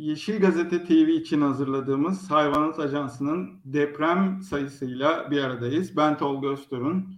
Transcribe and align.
Yeşil 0.00 0.40
Gazete 0.40 0.84
TV 0.84 1.08
için 1.08 1.40
hazırladığımız 1.40 2.30
Hayvanat 2.30 2.78
Ajansı'nın 2.78 3.60
deprem 3.64 4.42
sayısıyla 4.42 5.30
bir 5.30 5.44
aradayız. 5.44 5.96
Ben 5.96 6.18
Tolga 6.18 6.48
Öztorun. 6.48 7.14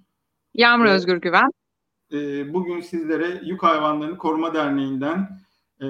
Yağmur 0.55 0.85
evet. 0.85 0.97
Özgür 0.97 1.17
Güven. 1.17 1.51
Ee, 2.13 2.55
bugün 2.55 2.81
sizlere 2.81 3.41
Yük 3.45 3.63
Hayvanlarını 3.63 4.19
Koruma 4.19 4.55
Derneği'nden 4.55 5.41
e, 5.81 5.87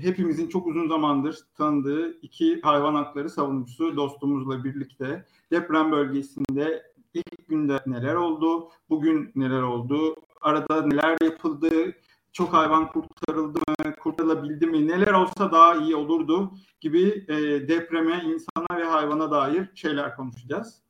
hepimizin 0.00 0.48
çok 0.48 0.66
uzun 0.66 0.88
zamandır 0.88 1.38
tanıdığı 1.54 2.20
iki 2.20 2.60
hayvan 2.60 2.94
hakları 2.94 3.30
savunucusu 3.30 3.96
dostumuzla 3.96 4.64
birlikte 4.64 5.26
deprem 5.50 5.92
bölgesinde 5.92 6.82
ilk 7.14 7.48
günde 7.48 7.78
neler 7.86 8.14
oldu, 8.14 8.68
bugün 8.90 9.32
neler 9.34 9.62
oldu, 9.62 10.14
arada 10.40 10.86
neler 10.86 11.16
yapıldı, 11.22 11.94
çok 12.32 12.52
hayvan 12.52 12.88
kurtarıldı 12.88 13.58
mı, 13.58 13.96
kurtarılabildi 13.96 14.66
mi, 14.66 14.88
neler 14.88 15.12
olsa 15.12 15.52
daha 15.52 15.74
iyi 15.74 15.96
olurdu 15.96 16.52
gibi 16.80 17.24
e, 17.28 17.68
depreme, 17.68 18.22
insana 18.24 18.78
ve 18.78 18.84
hayvana 18.84 19.30
dair 19.30 19.68
şeyler 19.74 20.16
konuşacağız. 20.16 20.82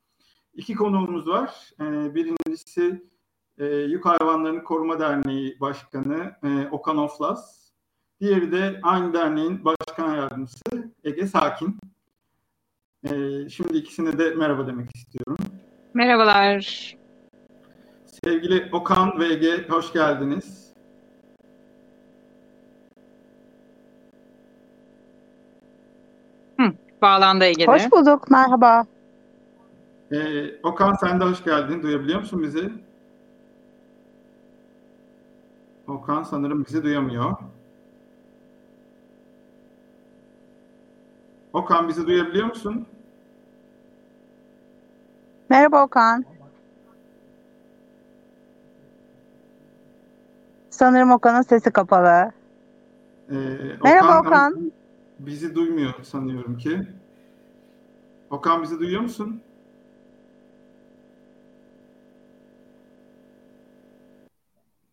İki 0.53 0.75
konuğumuz 0.75 1.27
var. 1.27 1.71
E, 1.81 2.15
birincisi 2.15 3.03
e, 3.57 3.65
Yük 3.65 4.05
Hayvanlarını 4.05 4.63
Koruma 4.63 4.99
Derneği 4.99 5.59
Başkanı 5.59 6.35
e, 6.43 6.67
Okan 6.71 6.97
Oflas. 6.97 7.63
Diğeri 8.21 8.51
de 8.51 8.79
aynı 8.83 9.13
derneğin 9.13 9.65
başkan 9.65 10.15
yardımcısı 10.15 10.93
Ege 11.03 11.27
Sakin. 11.27 11.77
E, 13.03 13.09
şimdi 13.49 13.77
ikisine 13.77 14.17
de 14.17 14.35
merhaba 14.35 14.67
demek 14.67 14.95
istiyorum. 14.95 15.37
Merhabalar. 15.93 16.95
Sevgili 18.23 18.69
Okan 18.71 19.19
ve 19.19 19.33
Ege 19.33 19.67
hoş 19.69 19.93
geldiniz. 19.93 20.62
Bağlandı 27.03 27.43
Ege'de. 27.45 27.71
Hoş 27.71 27.91
bulduk, 27.91 28.31
merhaba. 28.31 28.85
Ee, 30.11 30.17
Okan 30.63 30.93
sen 30.93 31.19
de 31.19 31.23
hoş 31.23 31.43
geldin. 31.43 31.83
Duyabiliyor 31.83 32.19
musun 32.19 32.43
bizi? 32.43 32.71
Okan 35.87 36.23
sanırım 36.23 36.65
bizi 36.65 36.83
duyamıyor. 36.83 37.35
Okan 41.53 41.87
bizi 41.87 42.07
duyabiliyor 42.07 42.47
musun? 42.47 42.85
Merhaba 45.49 45.83
Okan. 45.83 46.25
Sanırım 50.69 51.11
Okan'ın 51.11 51.41
sesi 51.41 51.71
kapalı. 51.71 52.31
Ee, 53.29 53.33
Merhaba 53.83 54.19
Okan. 54.19 54.25
Okan 54.27 54.71
bizi 55.25 55.55
duymuyor 55.55 56.03
sanıyorum 56.03 56.57
ki. 56.57 56.87
Okan 58.29 58.63
bizi 58.63 58.79
duyuyor 58.79 59.01
musun? 59.01 59.41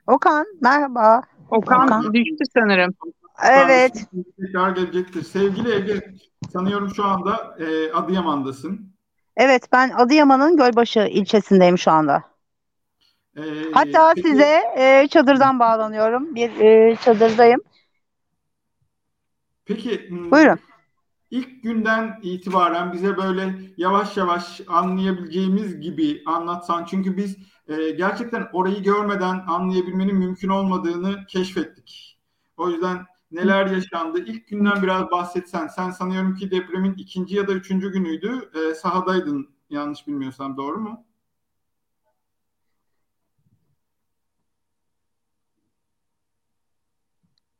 Okan 0.07 0.47
merhaba. 0.61 1.23
Okan, 1.51 1.87
Okan. 1.87 2.15
düştü 2.15 2.45
sanırım. 2.55 2.95
Evet. 3.45 4.05
Tekrar 4.41 4.71
gelecektir. 4.71 5.23
Sevgili 5.23 5.75
Ege, 5.75 6.01
sanıyorum 6.53 6.91
şu 6.95 7.05
anda 7.05 7.57
e, 7.59 7.93
Adıyaman'dasın. 7.93 8.91
Evet, 9.37 9.63
ben 9.73 9.91
Adıyaman'ın 9.91 10.57
Gölbaşı 10.57 11.01
ilçesindeyim 11.01 11.79
şu 11.79 11.91
anda. 11.91 12.23
Ee, 13.37 13.43
Hatta 13.73 14.13
peki, 14.15 14.29
size 14.29 14.61
e, 14.77 15.09
çadırdan 15.11 15.59
bağlanıyorum. 15.59 16.35
Bir 16.35 16.61
e, 16.61 16.97
çadırdayım. 16.97 17.61
Peki 19.65 20.11
hmm, 20.11 20.31
Buyurun. 20.31 20.59
İlk 21.31 21.63
günden 21.63 22.21
itibaren 22.23 22.93
bize 22.93 23.17
böyle 23.17 23.55
yavaş 23.77 24.17
yavaş 24.17 24.61
anlayabileceğimiz 24.69 25.81
gibi 25.81 26.23
anlatsan. 26.27 26.85
Çünkü 26.85 27.17
biz 27.17 27.37
e, 27.69 27.91
gerçekten 27.91 28.49
orayı 28.53 28.83
görmeden 28.83 29.45
anlayabilmenin 29.49 30.17
mümkün 30.17 30.49
olmadığını 30.49 31.27
keşfettik. 31.27 32.19
O 32.57 32.71
yüzden 32.71 33.07
neler 33.31 33.67
yaşandı? 33.67 34.25
İlk 34.27 34.49
günden 34.49 34.83
biraz 34.83 35.11
bahsetsen. 35.11 35.67
Sen 35.67 35.91
sanıyorum 35.91 36.35
ki 36.35 36.51
depremin 36.51 36.95
ikinci 36.95 37.37
ya 37.37 37.49
da 37.49 37.53
üçüncü 37.53 37.93
günüydü. 37.93 38.51
E, 38.55 38.75
sahadaydın 38.75 39.49
yanlış 39.71 40.07
bilmiyorsam 40.07 40.57
doğru 40.57 40.79
mu? 40.81 41.05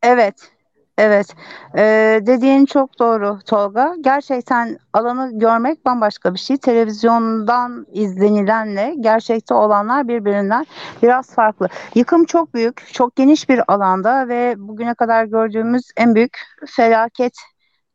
Evet. 0.03 0.53
Evet, 1.01 1.35
ee, 1.77 2.21
dediğin 2.27 2.67
çok 2.67 2.99
doğru 2.99 3.39
Tolga. 3.47 3.95
Gerçekten 4.01 4.79
alanı 4.93 5.39
görmek 5.39 5.87
bambaşka 5.87 6.35
bir 6.35 6.39
şey. 6.39 6.57
Televizyondan 6.57 7.87
izlenilenle 7.93 8.95
gerçekte 9.01 9.55
olanlar 9.55 10.09
birbirinden 10.09 10.67
biraz 11.03 11.35
farklı. 11.35 11.69
Yıkım 11.95 12.25
çok 12.25 12.55
büyük, 12.55 12.95
çok 12.95 13.17
geniş 13.17 13.49
bir 13.49 13.73
alanda 13.73 14.29
ve 14.29 14.55
bugüne 14.59 14.95
kadar 14.95 15.25
gördüğümüz 15.25 15.83
en 15.97 16.15
büyük 16.15 16.39
felaket 16.67 17.33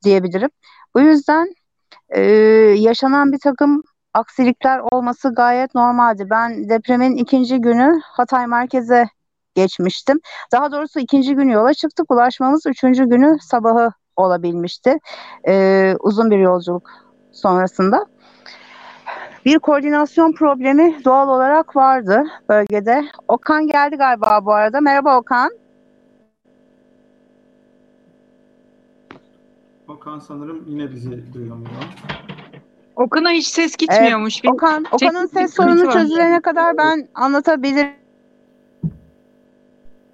diyebilirim. 0.04 0.50
Bu 0.96 1.02
yüzden 1.02 1.56
e, 2.10 2.22
yaşanan 2.78 3.32
bir 3.32 3.40
takım 3.40 3.84
aksilikler 4.14 4.80
olması 4.80 5.36
gayet 5.36 5.76
normaldi. 5.76 6.28
Ben 6.30 6.70
depremin 6.70 7.18
ikinci 7.18 7.58
günü 7.62 8.02
Hatay 8.04 8.48
merkeze 8.48 9.06
geçmiştim. 9.56 10.20
Daha 10.52 10.72
doğrusu 10.72 11.00
ikinci 11.00 11.36
gün 11.36 11.50
yola 11.50 11.74
çıktık. 11.74 12.12
Ulaşmamız 12.12 12.66
üçüncü 12.66 13.10
günü 13.10 13.38
sabahı 13.42 13.92
olabilmişti. 14.16 15.00
Ee, 15.48 15.96
uzun 16.00 16.32
bir 16.32 16.38
yolculuk 16.38 16.90
sonrasında. 17.32 18.06
Bir 19.46 19.60
koordinasyon 19.60 20.32
problemi 20.34 21.06
doğal 21.06 21.30
olarak 21.30 21.76
vardı 21.76 22.24
bölgede. 22.50 23.06
Okan 23.28 23.68
geldi 23.68 23.96
galiba 23.96 24.46
bu 24.46 24.54
arada. 24.54 24.82
Merhaba 24.82 25.20
Okan. 25.20 25.52
Okan 29.88 30.20
sanırım 30.20 30.64
yine 30.68 30.92
bizi 30.92 31.34
duyamıyor. 31.34 31.72
Okan'a 32.96 33.30
hiç 33.30 33.48
ses 33.48 33.76
gitmiyormuş. 33.76 34.42
Evet, 34.44 34.54
Okan, 34.54 34.86
Okan'ın 34.92 35.26
ses 35.26 35.56
sorunu 35.56 35.92
çözülene 35.92 36.42
kadar 36.42 36.78
ben 36.78 37.08
anlatabilirim 37.16 38.05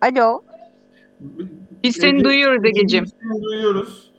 Alo. 0.01 0.43
Biz 1.83 1.95
seni 1.95 2.15
Ege, 2.15 2.23
duyuyoruz 2.23 2.65
Ege'cim. 2.65 3.03
Biz 3.03 3.13
seni 3.21 3.43
duyuyoruz. 3.43 4.11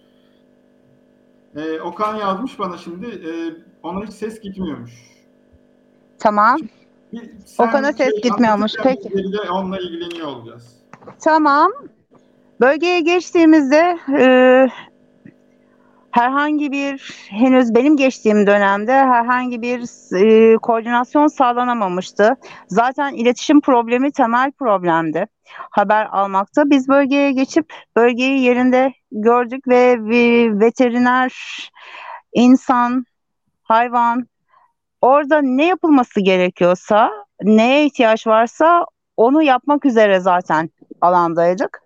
Ee, 1.57 1.81
Okan 1.81 2.17
yazmış 2.17 2.59
bana 2.59 2.77
şimdi. 2.77 3.07
E, 3.07 3.31
ona 3.83 4.05
hiç 4.05 4.13
ses 4.13 4.41
gitmiyormuş. 4.41 4.93
Tamam. 6.19 6.61
Okan'a 7.59 7.93
ses 7.93 8.11
şey, 8.13 8.21
gitmiyormuş. 8.23 8.73
Peki. 8.83 9.09
Onunla 9.53 9.79
ilgileniyor 9.79 10.27
olacağız. 10.27 10.77
Tamam. 11.21 11.73
Bölgeye 12.61 13.01
geçtiğimizde 13.01 13.99
e, 14.19 14.69
herhangi 16.13 16.73
bir 16.73 17.15
henüz 17.31 17.75
benim 17.75 17.97
geçtiğim 17.97 18.47
dönemde 18.47 18.93
herhangi 18.93 19.63
bir 19.63 19.81
e, 20.17 20.57
koordinasyon 20.57 21.27
sağlanamamıştı. 21.27 22.37
Zaten 22.69 23.15
iletişim 23.15 23.61
problemi 23.61 24.13
temel 24.13 24.53
problemdi 24.53 25.27
haber 25.71 26.07
almakta. 26.13 26.71
Biz 26.71 26.89
bölgeye 26.89 27.33
geçip 27.33 27.73
bölgeyi 27.97 28.41
yerinde 28.41 28.93
gördük 29.11 29.69
ve 29.69 29.97
bir 30.11 30.61
veteriner, 30.61 31.33
insan, 32.33 33.05
hayvan 33.63 34.27
orada 35.01 35.41
ne 35.43 35.67
yapılması 35.67 36.21
gerekiyorsa, 36.21 37.11
neye 37.43 37.87
ihtiyaç 37.87 38.27
varsa 38.27 38.87
onu 39.17 39.43
yapmak 39.43 39.87
üzere 39.87 40.21
zaten 40.21 40.71
alandaydık. 41.01 41.83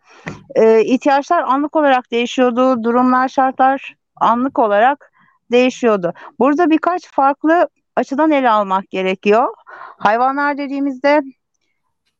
Ee, 0.54 0.84
ihtiyaçlar 0.84 1.42
anlık 1.42 1.76
olarak 1.76 2.10
değişiyordu, 2.10 2.82
durumlar, 2.82 3.28
şartlar 3.28 3.96
anlık 4.16 4.58
olarak 4.58 5.12
değişiyordu. 5.50 6.14
Burada 6.38 6.70
birkaç 6.70 7.10
farklı 7.10 7.68
açıdan 7.96 8.30
ele 8.30 8.50
almak 8.50 8.90
gerekiyor. 8.90 9.54
Hayvanlar 9.98 10.58
dediğimizde 10.58 11.22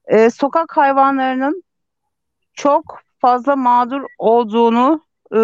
e, 0.06 0.30
sokak 0.30 0.76
hayvanlarının 0.76 1.62
çok 2.54 3.00
fazla 3.20 3.56
mağdur 3.56 4.02
olduğunu 4.18 5.06
e, 5.32 5.38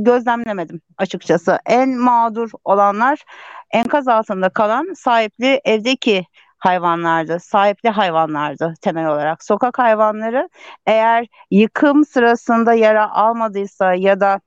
gözlemlemedim 0.00 0.80
açıkçası. 0.98 1.58
En 1.66 1.98
mağdur 1.98 2.50
olanlar 2.64 3.24
enkaz 3.70 4.08
altında 4.08 4.48
kalan 4.48 4.92
sahipli 4.94 5.60
evdeki 5.64 6.24
hayvanlardı, 6.58 7.40
sahipli 7.40 7.88
hayvanlardı 7.88 8.74
temel 8.80 9.06
olarak. 9.06 9.44
Sokak 9.44 9.78
hayvanları 9.78 10.48
eğer 10.86 11.26
yıkım 11.50 12.04
sırasında 12.04 12.74
yara 12.74 13.10
almadıysa 13.10 13.94
ya 13.94 14.20
da 14.20 14.40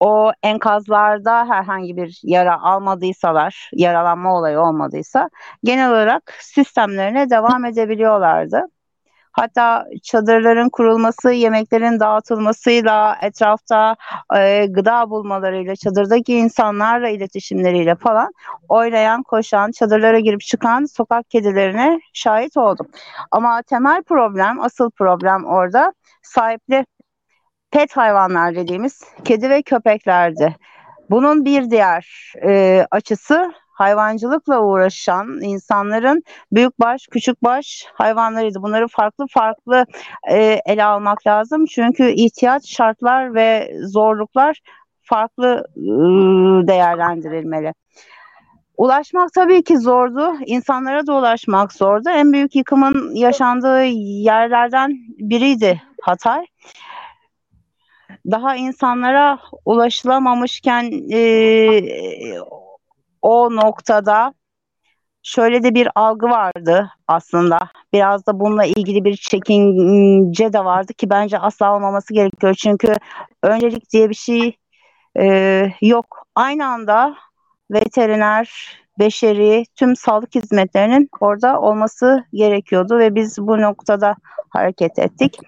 o 0.00 0.32
enkazlarda 0.42 1.48
herhangi 1.48 1.96
bir 1.96 2.20
yara 2.22 2.60
almadıysalar, 2.62 3.70
yaralanma 3.72 4.34
olayı 4.38 4.60
olmadıysa 4.60 5.30
genel 5.64 5.90
olarak 5.90 6.34
sistemlerine 6.40 7.30
devam 7.30 7.64
edebiliyorlardı. 7.64 8.62
Hatta 9.32 9.86
çadırların 10.02 10.68
kurulması, 10.68 11.32
yemeklerin 11.32 12.00
dağıtılmasıyla, 12.00 13.16
etrafta 13.22 13.96
e, 14.36 14.66
gıda 14.66 15.10
bulmalarıyla, 15.10 15.76
çadırdaki 15.76 16.34
insanlarla 16.34 17.08
iletişimleriyle 17.08 17.94
falan 17.94 18.32
oynayan, 18.68 19.22
koşan, 19.22 19.70
çadırlara 19.70 20.18
girip 20.18 20.40
çıkan 20.40 20.84
sokak 20.84 21.30
kedilerine 21.30 22.00
şahit 22.12 22.56
oldum. 22.56 22.86
Ama 23.30 23.62
temel 23.62 24.02
problem, 24.02 24.60
asıl 24.60 24.90
problem 24.90 25.44
orada 25.44 25.92
sahipli 26.22 26.86
pet 27.76 27.96
hayvanlar 27.96 28.54
dediğimiz 28.54 29.04
kedi 29.24 29.50
ve 29.50 29.62
köpeklerdi. 29.62 30.56
Bunun 31.10 31.44
bir 31.44 31.70
diğer 31.70 32.32
e, 32.44 32.84
açısı 32.90 33.52
hayvancılıkla 33.72 34.60
uğraşan 34.60 35.40
insanların 35.42 36.22
büyükbaş, 36.52 37.06
küçükbaş 37.06 37.86
hayvanlarıydı. 37.94 38.62
Bunları 38.62 38.88
farklı 38.88 39.26
farklı 39.30 39.86
e, 40.30 40.60
ele 40.66 40.84
almak 40.84 41.26
lazım. 41.26 41.66
Çünkü 41.66 42.10
ihtiyaç 42.10 42.68
şartlar 42.68 43.34
ve 43.34 43.70
zorluklar 43.82 44.60
farklı 45.02 45.64
e, 45.76 45.82
değerlendirilmeli. 46.66 47.74
Ulaşmak 48.76 49.32
tabii 49.32 49.64
ki 49.64 49.78
zordu. 49.78 50.34
İnsanlara 50.46 51.06
da 51.06 51.18
ulaşmak 51.18 51.72
zordu. 51.72 52.08
En 52.08 52.32
büyük 52.32 52.56
yıkımın 52.56 53.14
yaşandığı 53.14 53.84
yerlerden 53.84 54.92
biriydi 55.18 55.82
Hatay 56.02 56.46
daha 58.30 58.56
insanlara 58.56 59.38
ulaşılamamışken 59.64 60.92
e, 61.12 61.20
o 63.22 63.56
noktada 63.56 64.34
şöyle 65.22 65.62
de 65.62 65.74
bir 65.74 65.88
algı 65.94 66.26
vardı 66.26 66.90
aslında. 67.08 67.58
Biraz 67.92 68.26
da 68.26 68.40
bununla 68.40 68.64
ilgili 68.64 69.04
bir 69.04 69.16
çekince 69.16 70.52
de 70.52 70.64
vardı 70.64 70.94
ki 70.94 71.10
bence 71.10 71.38
asla 71.38 71.76
olmaması 71.76 72.14
gerekiyor. 72.14 72.54
Çünkü 72.54 72.94
öncelik 73.42 73.92
diye 73.92 74.10
bir 74.10 74.14
şey 74.14 74.56
e, 75.18 75.66
yok. 75.80 76.26
Aynı 76.34 76.66
anda 76.66 77.16
veteriner, 77.70 78.78
beşeri, 78.98 79.64
tüm 79.76 79.96
sağlık 79.96 80.34
hizmetlerinin 80.34 81.08
orada 81.20 81.60
olması 81.60 82.24
gerekiyordu 82.32 82.98
ve 82.98 83.14
biz 83.14 83.38
bu 83.38 83.62
noktada 83.62 84.16
hareket 84.50 84.98
ettik. 84.98 85.38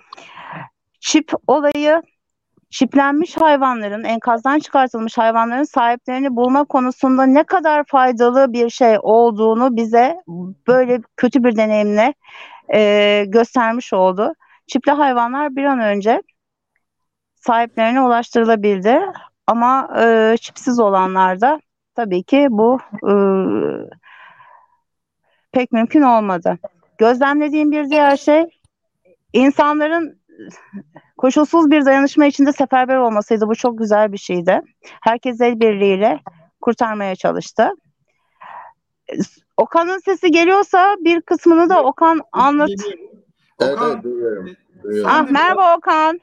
Çip 1.00 1.32
olayı 1.46 2.02
çiplenmiş 2.70 3.36
hayvanların, 3.36 4.04
enkazdan 4.04 4.58
çıkartılmış 4.58 5.18
hayvanların 5.18 5.62
sahiplerini 5.62 6.36
bulma 6.36 6.64
konusunda 6.64 7.26
ne 7.26 7.44
kadar 7.44 7.84
faydalı 7.84 8.52
bir 8.52 8.70
şey 8.70 8.96
olduğunu 9.02 9.76
bize 9.76 10.16
böyle 10.66 11.00
kötü 11.16 11.44
bir 11.44 11.56
deneyimle 11.56 12.14
e, 12.74 13.24
göstermiş 13.28 13.92
oldu. 13.92 14.32
Çipli 14.66 14.92
hayvanlar 14.92 15.56
bir 15.56 15.64
an 15.64 15.80
önce 15.80 16.22
sahiplerine 17.34 18.02
ulaştırılabildi. 18.02 19.00
Ama 19.46 19.90
e, 20.02 20.36
çipsiz 20.40 20.80
olanlarda 20.80 21.60
tabii 21.94 22.22
ki 22.22 22.46
bu 22.50 22.78
e, 23.10 23.12
pek 25.52 25.72
mümkün 25.72 26.02
olmadı. 26.02 26.58
Gözlemlediğim 26.98 27.70
bir 27.70 27.90
diğer 27.90 28.16
şey 28.16 28.44
insanların 29.32 30.18
koşulsuz 31.18 31.70
bir 31.70 31.84
dayanışma 31.84 32.26
içinde 32.26 32.52
seferber 32.52 32.96
olmasıydı. 32.96 33.48
Bu 33.48 33.54
çok 33.54 33.78
güzel 33.78 34.12
bir 34.12 34.18
şeydi. 34.18 34.60
Herkes 35.02 35.40
el 35.40 35.60
birliğiyle 35.60 36.20
kurtarmaya 36.60 37.16
çalıştı. 37.16 37.70
Okan'ın 39.56 39.98
sesi 39.98 40.30
geliyorsa 40.30 40.96
bir 41.00 41.20
kısmını 41.20 41.68
da 41.70 41.82
Okan 41.84 42.20
anlat. 42.32 42.70
Evet, 43.60 43.72
Okan, 43.72 43.92
evet 43.92 44.04
duyuyorum. 44.04 44.46
e, 44.46 44.82
duyuyorum. 44.82 45.10
Ah, 45.14 45.30
merhaba 45.30 45.76
Okan. 45.76 46.20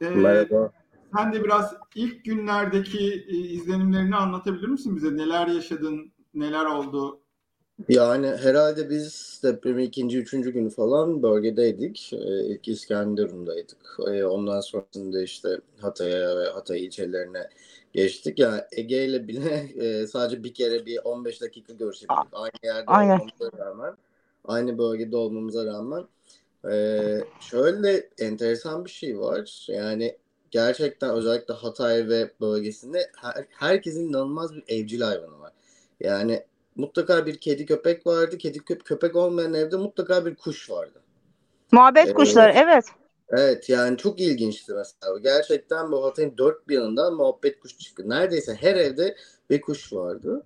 e, 0.00 0.08
Merhaba. 0.08 0.70
sen 1.16 1.32
de 1.32 1.44
biraz 1.44 1.74
ilk 1.94 2.24
günlerdeki 2.24 3.24
e, 3.28 3.36
izlenimlerini 3.36 4.16
anlatabilir 4.16 4.68
misin 4.68 4.96
bize? 4.96 5.16
Neler 5.16 5.46
yaşadın, 5.46 6.12
neler 6.34 6.64
oldu? 6.64 7.20
Yani 7.88 8.26
herhalde 8.26 8.90
biz 8.90 9.40
depremin 9.42 9.84
ikinci, 9.84 10.18
üçüncü 10.18 10.50
günü 10.52 10.70
falan 10.70 11.22
bölgedeydik. 11.22 12.10
Ee, 12.12 12.44
ilk 12.44 12.68
İskenderun'daydık. 12.68 13.98
Ee, 14.08 14.24
ondan 14.24 14.60
sonrasında 14.60 15.22
işte 15.22 15.60
Hatay'a 15.80 16.38
ve 16.38 16.48
Hatay 16.48 16.84
ilçelerine 16.84 17.48
geçtik. 17.92 18.38
Yani 18.38 18.60
Ege 18.72 19.04
ile 19.04 19.28
bile 19.28 19.54
e, 19.78 20.06
sadece 20.06 20.44
bir 20.44 20.54
kere 20.54 20.86
bir 20.86 20.98
15 21.04 21.40
dakika 21.42 21.72
görüşebildik. 21.72 22.28
Aynı 22.32 22.52
yerde 22.64 22.84
Aynen. 22.86 23.14
olmamıza 23.14 23.58
rağmen, 23.58 23.96
aynı 24.44 24.78
bölgede 24.78 25.16
olmamıza 25.16 25.66
rağmen. 25.66 26.04
Ee, 26.70 27.20
şöyle 27.40 28.08
enteresan 28.18 28.84
bir 28.84 28.90
şey 28.90 29.18
var. 29.20 29.66
Yani 29.70 30.16
gerçekten 30.50 31.10
özellikle 31.10 31.54
Hatay 31.54 32.08
ve 32.08 32.30
bölgesinde 32.40 33.10
her- 33.22 33.46
herkesin 33.50 34.08
inanılmaz 34.08 34.54
bir 34.54 34.64
evcil 34.68 35.00
hayvanı 35.00 35.40
var. 35.40 35.52
Yani 36.00 36.44
mutlaka 36.76 37.26
bir 37.26 37.36
kedi 37.36 37.66
köpek 37.66 38.06
vardı. 38.06 38.38
Kedi 38.38 38.58
köp 38.58 38.84
köpek 38.84 39.16
olmayan 39.16 39.54
evde 39.54 39.76
mutlaka 39.76 40.26
bir 40.26 40.34
kuş 40.34 40.70
vardı. 40.70 41.02
Muhabbet 41.72 42.06
Evet. 42.06 42.14
kuşları 42.14 42.52
evet. 42.56 42.84
Evet 43.28 43.68
yani 43.68 43.96
çok 43.96 44.20
ilginçti 44.20 44.72
mesela. 44.74 45.18
Gerçekten 45.18 45.92
bu 45.92 46.04
Hatay'ın 46.04 46.38
dört 46.38 46.68
bir 46.68 46.74
yanından 46.74 47.14
muhabbet 47.14 47.60
kuş 47.60 47.78
çıktı. 47.78 48.08
Neredeyse 48.08 48.54
her 48.54 48.74
evde 48.74 49.16
bir 49.50 49.60
kuş 49.60 49.92
vardı. 49.92 50.42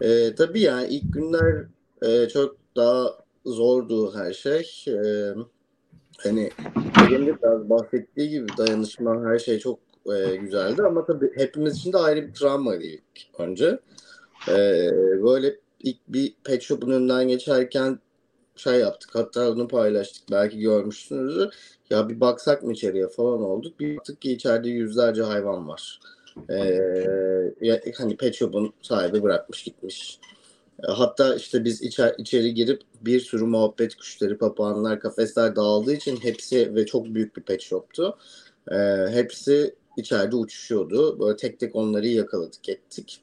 Ee, 0.00 0.34
tabii 0.34 0.60
yani 0.60 0.86
ilk 0.86 1.12
günler 1.14 1.64
e, 2.02 2.28
çok 2.28 2.56
daha 2.76 3.18
zordu 3.46 4.14
her 4.16 4.32
şey. 4.32 4.84
Ee, 4.88 5.34
hani 6.16 6.50
benim 7.10 7.26
de 7.26 7.42
biraz 7.42 7.70
bahsettiği 7.70 8.30
gibi 8.30 8.46
dayanışma 8.58 9.24
her 9.24 9.38
şey 9.38 9.58
çok 9.58 9.78
e, 10.16 10.36
güzeldi 10.36 10.82
ama 10.82 11.04
tabii 11.04 11.32
hepimiz 11.36 11.76
için 11.76 11.92
de 11.92 11.98
ayrı 11.98 12.28
bir 12.28 12.34
travmaydı 12.34 12.84
ilk 12.84 13.00
önce. 13.38 13.78
Ee, 14.48 14.90
böyle 15.22 15.56
ilk 15.80 15.98
bir 16.08 16.34
pet 16.44 16.62
shop'un 16.62 16.90
önünden 16.90 17.28
geçerken 17.28 17.98
şey 18.56 18.80
yaptık. 18.80 19.10
Hatta 19.12 19.50
onu 19.50 19.68
paylaştık. 19.68 20.22
Belki 20.30 20.58
görmüşsünüzdür. 20.58 21.54
Ya 21.90 22.08
bir 22.08 22.20
baksak 22.20 22.62
mı 22.62 22.72
içeriye 22.72 23.08
falan 23.08 23.42
olduk. 23.42 23.80
Bir 23.80 23.96
baktık 23.96 24.22
ki 24.22 24.32
içeride 24.32 24.68
yüzlerce 24.68 25.22
hayvan 25.22 25.68
var. 25.68 26.00
Ee, 26.50 27.92
hani 27.96 28.16
pet 28.16 28.34
shop'un 28.34 28.72
sahibi 28.82 29.22
bırakmış 29.22 29.62
gitmiş. 29.62 30.18
E, 30.88 30.92
Hatta 30.92 31.34
işte 31.34 31.64
biz 31.64 31.82
içer, 31.82 32.14
içeri 32.18 32.54
girip 32.54 32.82
bir 33.00 33.20
sürü 33.20 33.44
muhabbet 33.44 33.94
kuşları, 33.94 34.38
papağanlar, 34.38 35.00
kafesler 35.00 35.56
dağıldığı 35.56 35.92
için 35.92 36.16
hepsi 36.16 36.74
ve 36.74 36.86
çok 36.86 37.06
büyük 37.06 37.36
bir 37.36 37.42
pet 37.42 37.62
shop'tu. 37.62 38.18
Ee, 38.72 39.06
hepsi 39.10 39.74
içeride 39.96 40.36
uçuşuyordu. 40.36 41.20
Böyle 41.20 41.36
tek 41.36 41.60
tek 41.60 41.76
onları 41.76 42.06
yakaladık 42.06 42.68
ettik. 42.68 43.20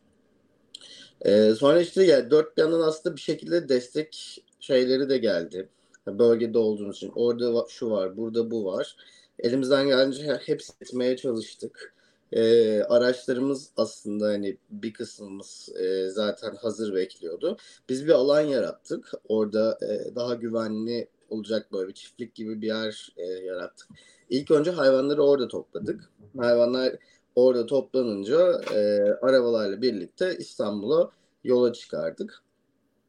Ee, 1.25 1.54
sonra 1.58 1.82
işte 1.82 2.04
ya 2.04 2.32
dört 2.32 2.58
bir 2.58 2.62
yandan 2.62 2.82
aslında 2.82 3.16
bir 3.16 3.22
şekilde 3.22 3.70
destek 3.70 4.44
şeyleri 4.60 5.10
de 5.10 5.18
geldi. 5.18 5.70
Bölgede 6.08 6.58
olduğunuz 6.58 6.96
için. 6.98 7.12
Orada 7.16 7.66
şu 7.70 7.92
var, 7.92 8.18
burada 8.18 8.51
bu 8.51 8.66
var. 8.66 8.96
Elimizden 9.40 9.88
geldiğince 9.88 10.24
he- 10.24 10.42
hepsi 10.46 10.74
etmeye 10.82 11.18
çalıştık. 11.18 11.94
Ee, 12.32 12.82
araçlarımız 12.84 13.72
aslında 13.78 14.28
hani 14.28 14.58
bir 14.70 14.94
kısmımız 14.94 15.70
e, 15.80 16.10
zaten 16.10 16.56
hazır 16.56 16.96
bekliyordu. 16.96 17.58
Biz 17.90 18.08
bir 18.08 18.12
alan 18.12 18.42
yarattık. 18.42 19.12
Orada 19.28 19.78
e, 19.82 20.16
daha 20.16 20.34
güvenli 20.36 21.08
olacak 21.30 21.72
böyle 21.74 21.88
bir 21.88 21.94
çiftlik 21.94 22.36
gibi 22.36 22.62
bir 22.62 22.68
yer 22.68 23.13
e, 23.18 23.24
yarattık. 23.25 23.88
İlk 24.30 24.51
önce 24.51 24.72
hayvanları 24.72 25.24
orada 25.24 25.48
topladık. 25.48 26.10
Hayvanlar 26.38 26.96
orada 27.36 27.66
toplanınca 27.66 28.62
e, 28.76 29.02
arabalarla 29.22 29.82
birlikte 29.82 30.38
İstanbul'a 30.38 31.12
yola 31.44 31.74
çıkardık. 31.74 32.44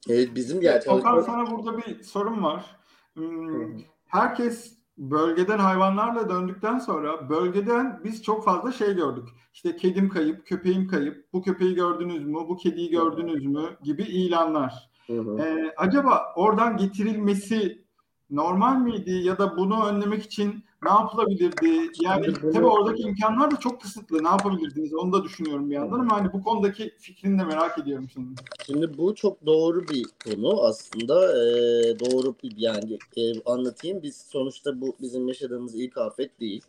Evet, 0.09 0.29
bizim 0.35 0.62
yani 0.62 0.81
Okan 0.87 1.00
çalışma- 1.00 1.23
sana 1.23 1.50
burada 1.50 1.79
bir 1.79 2.02
sorum 2.02 2.45
var. 2.45 2.76
Hmm. 3.14 3.79
Herkes 4.07 4.73
bölgeden 4.99 5.59
hayvanlarla 5.59 6.31
döndükten 6.31 6.79
sonra 6.79 7.29
bölgeden 7.31 8.00
biz 8.05 8.23
çok 8.23 8.45
fazla 8.45 8.73
şey 8.73 8.95
gördük. 8.95 9.29
İşte 9.55 9.76
kedim 9.76 10.09
kayıp, 10.09 10.47
köpeğim 10.47 10.88
kayıp, 10.88 11.33
bu 11.33 11.43
köpeği 11.43 11.75
gördünüz 11.75 12.26
mü, 12.26 12.35
bu 12.35 12.57
kediyi 12.57 12.91
gördünüz 12.91 13.47
mü 13.47 13.76
gibi 13.83 14.02
ilanlar. 14.02 14.91
Hı 15.07 15.21
hı. 15.21 15.38
Ee, 15.38 15.75
acaba 15.76 16.33
oradan 16.37 16.76
getirilmesi 16.76 17.85
normal 18.31 18.76
miydi 18.76 19.11
ya 19.11 19.38
da 19.38 19.57
bunu 19.57 19.87
önlemek 19.87 20.23
için 20.23 20.64
ne 20.85 20.91
yapılabilirdi? 20.91 21.91
Yani 22.03 22.25
Şimdi 22.25 22.53
tabii 22.53 22.67
oradaki 22.67 23.03
imkanlar 23.03 23.51
da 23.51 23.57
çok 23.57 23.81
kısıtlı. 23.81 24.25
Ne 24.25 24.29
yapabilirdiniz? 24.29 24.95
Onu 24.95 25.12
da 25.12 25.25
düşünüyorum 25.25 25.71
bir 25.71 25.75
yandan 25.75 25.99
ama 25.99 26.17
hani 26.17 26.33
bu 26.33 26.43
konudaki 26.43 26.95
fikrini 26.99 27.39
de 27.39 27.45
merak 27.45 27.79
ediyorum 27.79 28.09
senin. 28.15 28.37
Şimdi 28.67 28.99
bu 28.99 29.15
çok 29.15 29.47
doğru 29.47 29.89
bir 29.89 30.07
konu 30.25 30.62
aslında. 30.62 31.33
Ee, 31.33 31.99
doğru 32.01 32.35
bir 32.43 32.53
yani 32.57 32.99
e, 33.17 33.43
anlatayım. 33.45 34.03
Biz 34.03 34.17
sonuçta 34.17 34.81
bu 34.81 34.97
bizim 35.01 35.29
yaşadığımız 35.29 35.75
ilk 35.75 35.99
afet 35.99 36.41
değil. 36.41 36.62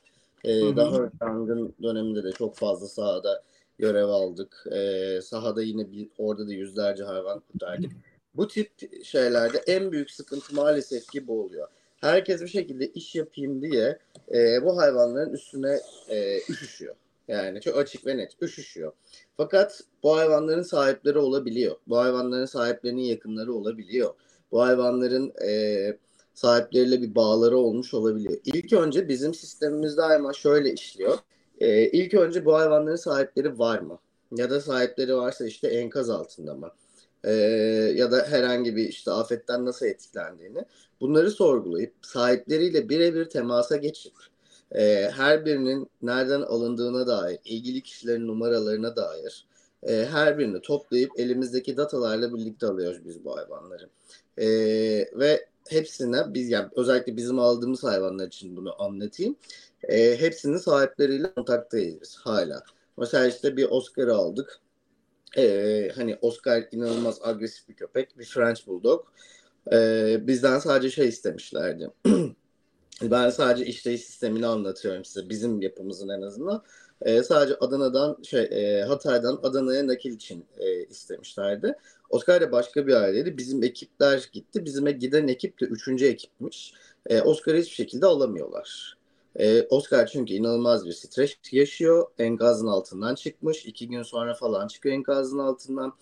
Ee, 0.43 0.62
Hı 0.62 0.65
hı. 0.65 0.75
daha 0.77 1.10
yangın 1.22 1.74
döneminde 1.84 2.24
de 2.24 2.32
çok 2.32 2.55
fazla 2.55 2.88
sahada 2.88 3.43
görev 3.77 4.08
aldık. 4.08 4.65
Ee, 4.72 5.22
sahada 5.22 5.63
yine 5.63 5.91
bir, 5.91 6.10
orada 6.17 6.48
da 6.48 6.53
yüzlerce 6.53 7.03
hayvan 7.03 7.39
kurtardık. 7.39 7.91
Bu 8.36 8.48
tip 8.48 8.72
şeylerde 9.03 9.58
en 9.67 9.91
büyük 9.91 10.12
sıkıntı 10.12 10.55
maalesef 10.55 11.12
ki 11.12 11.27
bu 11.27 11.41
oluyor. 11.41 11.67
Herkes 12.03 12.41
bir 12.41 12.48
şekilde 12.48 12.88
iş 12.88 13.15
yapayım 13.15 13.62
diye 13.62 14.00
e, 14.33 14.63
bu 14.63 14.77
hayvanların 14.77 15.33
üstüne 15.33 15.79
e, 16.10 16.38
üşüşüyor. 16.50 16.95
Yani 17.27 17.62
çok 17.62 17.77
açık 17.77 18.05
ve 18.05 18.17
net 18.17 18.31
üşüşüyor. 18.41 18.91
Fakat 19.38 19.81
bu 20.03 20.17
hayvanların 20.17 20.62
sahipleri 20.62 21.17
olabiliyor. 21.17 21.75
Bu 21.88 21.98
hayvanların 21.98 22.45
sahiplerinin 22.45 23.01
yakınları 23.01 23.53
olabiliyor. 23.53 24.13
Bu 24.51 24.62
hayvanların 24.62 25.33
e, 25.48 25.98
sahipleriyle 26.33 27.01
bir 27.01 27.15
bağları 27.15 27.57
olmuş 27.57 27.93
olabiliyor. 27.93 28.38
İlk 28.45 28.74
önce 28.74 29.07
bizim 29.07 29.33
sistemimizde 29.33 29.98
daima 29.98 30.33
şöyle 30.33 30.74
işliyor. 30.74 31.17
E, 31.60 31.89
ilk 31.89 32.13
önce 32.13 32.45
bu 32.45 32.55
hayvanların 32.55 32.95
sahipleri 32.95 33.60
var 33.60 33.79
mı? 33.79 34.00
Ya 34.38 34.50
da 34.50 34.62
sahipleri 34.62 35.15
varsa 35.15 35.45
işte 35.45 35.67
enkaz 35.67 36.10
altında 36.10 36.55
mı? 36.55 36.72
E, 37.23 37.31
ya 37.95 38.11
da 38.11 38.25
herhangi 38.29 38.75
bir 38.75 38.89
işte 38.89 39.11
afetten 39.11 39.65
nasıl 39.65 39.85
etkilendiğini 39.85 40.65
bunları 41.01 41.31
sorgulayıp 41.31 41.93
sahipleriyle 42.01 42.89
birebir 42.89 43.25
temasa 43.25 43.77
geçip 43.77 44.13
e, 44.71 45.11
her 45.15 45.45
birinin 45.45 45.89
nereden 46.01 46.41
alındığına 46.41 47.07
dair, 47.07 47.39
ilgili 47.45 47.81
kişilerin 47.81 48.27
numaralarına 48.27 48.95
dair 48.95 49.45
e, 49.83 50.05
her 50.11 50.37
birini 50.37 50.61
toplayıp 50.61 51.11
elimizdeki 51.19 51.77
datalarla 51.77 52.33
birlikte 52.33 52.67
alıyoruz 52.67 53.05
biz 53.05 53.25
bu 53.25 53.37
hayvanları. 53.37 53.89
E, 54.37 54.47
ve 55.19 55.45
hepsine 55.69 56.33
biz 56.33 56.49
yani 56.49 56.69
özellikle 56.75 57.17
bizim 57.17 57.39
aldığımız 57.39 57.83
hayvanlar 57.83 58.27
için 58.27 58.55
bunu 58.55 58.81
anlatayım. 58.81 59.35
E, 59.83 60.19
hepsinin 60.19 60.57
sahipleriyle 60.57 61.33
kontaktayız 61.33 62.17
hala. 62.17 62.63
Mesela 62.97 63.27
işte 63.27 63.57
bir 63.57 63.67
Oscar'ı 63.69 64.15
aldık. 64.15 64.59
E, 65.37 65.91
hani 65.95 66.17
Oscar 66.21 66.63
inanılmaz 66.71 67.19
agresif 67.23 67.69
bir 67.69 67.75
köpek. 67.75 68.19
Bir 68.19 68.25
French 68.25 68.67
Bulldog. 68.67 69.05
E, 69.71 70.17
bizden 70.27 70.59
sadece 70.59 70.89
şey 70.89 71.07
istemişlerdi. 71.07 71.89
ben 73.01 73.29
sadece 73.29 73.65
işleyiş 73.65 74.01
sistemini 74.01 74.47
anlatıyorum 74.47 75.05
size. 75.05 75.29
Bizim 75.29 75.61
yapımızın 75.61 76.09
en 76.09 76.21
azından. 76.21 76.63
E, 77.01 77.23
sadece 77.23 77.55
Adana'dan 77.55 78.17
şey 78.23 78.43
e, 78.43 78.83
Hatay'dan 78.83 79.39
Adana'ya 79.43 79.87
nakil 79.87 80.11
için 80.11 80.45
e, 80.57 80.85
istemişlerdi. 80.85 81.75
Oscar 82.09 82.41
da 82.41 82.51
başka 82.51 82.87
bir 82.87 82.93
aileydi. 82.93 83.37
Bizim 83.37 83.63
ekipler 83.63 84.29
gitti. 84.33 84.65
Bizime 84.65 84.91
giden 84.91 85.27
ekip 85.27 85.61
de 85.61 85.65
üçüncü 85.65 86.05
ekipmiş. 86.05 86.73
E, 87.05 87.21
Oscar'ı 87.21 87.57
hiçbir 87.57 87.75
şekilde 87.75 88.05
alamıyorlar. 88.05 88.97
E, 89.39 89.67
Oscar 89.69 90.07
çünkü 90.07 90.33
inanılmaz 90.33 90.85
bir 90.85 90.91
stres 90.91 91.35
yaşıyor. 91.51 92.07
Enkazın 92.19 92.67
altından 92.67 93.15
çıkmış. 93.15 93.65
iki 93.65 93.89
gün 93.89 94.03
sonra 94.03 94.33
falan 94.33 94.67
çıkıyor 94.67 94.95
enkazın 94.95 95.39
altından. 95.39 95.93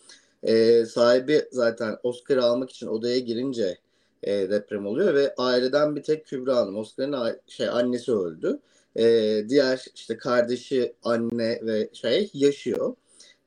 E, 0.44 0.86
sahibi 0.86 1.46
zaten 1.52 1.98
Oscar'ı 2.04 2.44
almak 2.44 2.70
için 2.70 2.88
odaya 2.88 3.20
girince 3.20 3.78
e, 4.24 4.50
deprem 4.50 4.88
oluyor 4.88 5.14
ve 5.14 5.36
aileden 5.38 5.96
bir 5.96 6.04
tek 6.04 6.26
Kübra 6.26 6.56
Hanım. 6.56 6.78
Oscar'ın 6.78 7.40
şey 7.48 7.70
annesi 7.70 8.12
öldü. 8.12 8.60
E, 8.96 9.04
diğer 9.50 9.86
işte 9.96 10.18
kardeşi, 10.18 10.96
anne 11.04 11.60
ve 11.64 11.90
şey 11.94 12.30
yaşıyor. 12.34 12.96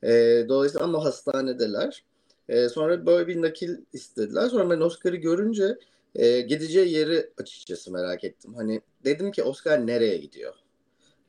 E, 0.03 0.45
dolayısıyla 0.49 0.85
ama 0.85 1.05
hastanedeler. 1.05 2.05
E, 2.49 2.69
sonra 2.69 3.07
böyle 3.07 3.27
bir 3.29 3.43
nakil 3.43 3.77
istediler. 3.93 4.49
Sonra 4.49 4.71
ben 4.71 4.81
Oscar'ı 4.81 5.17
görünce 5.17 5.79
e, 6.15 6.41
gideceği 6.41 6.93
yeri 6.93 7.31
açıkçası 7.39 7.93
merak 7.93 8.25
ettim. 8.25 8.55
Hani 8.55 8.81
dedim 9.05 9.33
ki 9.33 9.43
Oscar 9.43 9.87
nereye 9.87 10.17
gidiyor? 10.17 10.55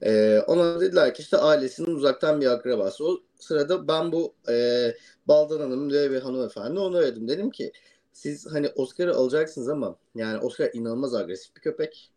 E, 0.02 0.40
ona 0.48 0.82
dediler 0.82 1.14
ki 1.14 1.22
işte 1.22 1.38
ailesinin 1.38 1.96
uzaktan 1.96 2.42
bir 2.42 2.48
akrabası. 2.48 3.06
O 3.06 3.20
sırada 3.40 3.88
ben 3.88 4.12
bu 4.12 4.34
e, 4.50 4.94
Baldan 5.28 5.60
Hanım 5.60 5.90
diye 5.90 6.12
bir 6.12 6.22
hanımefendi 6.22 6.80
onu 6.80 6.98
aradım. 6.98 7.28
Dedim 7.28 7.50
ki 7.50 7.72
siz 8.14 8.48
hani 8.54 8.70
Oscar'ı 8.76 9.16
alacaksınız 9.16 9.70
ama 9.70 9.96
yani 10.16 10.38
Oscar 10.40 10.70
inanılmaz 10.74 11.16
agresif 11.16 11.56
bir 11.56 11.62
köpek. 11.62 12.12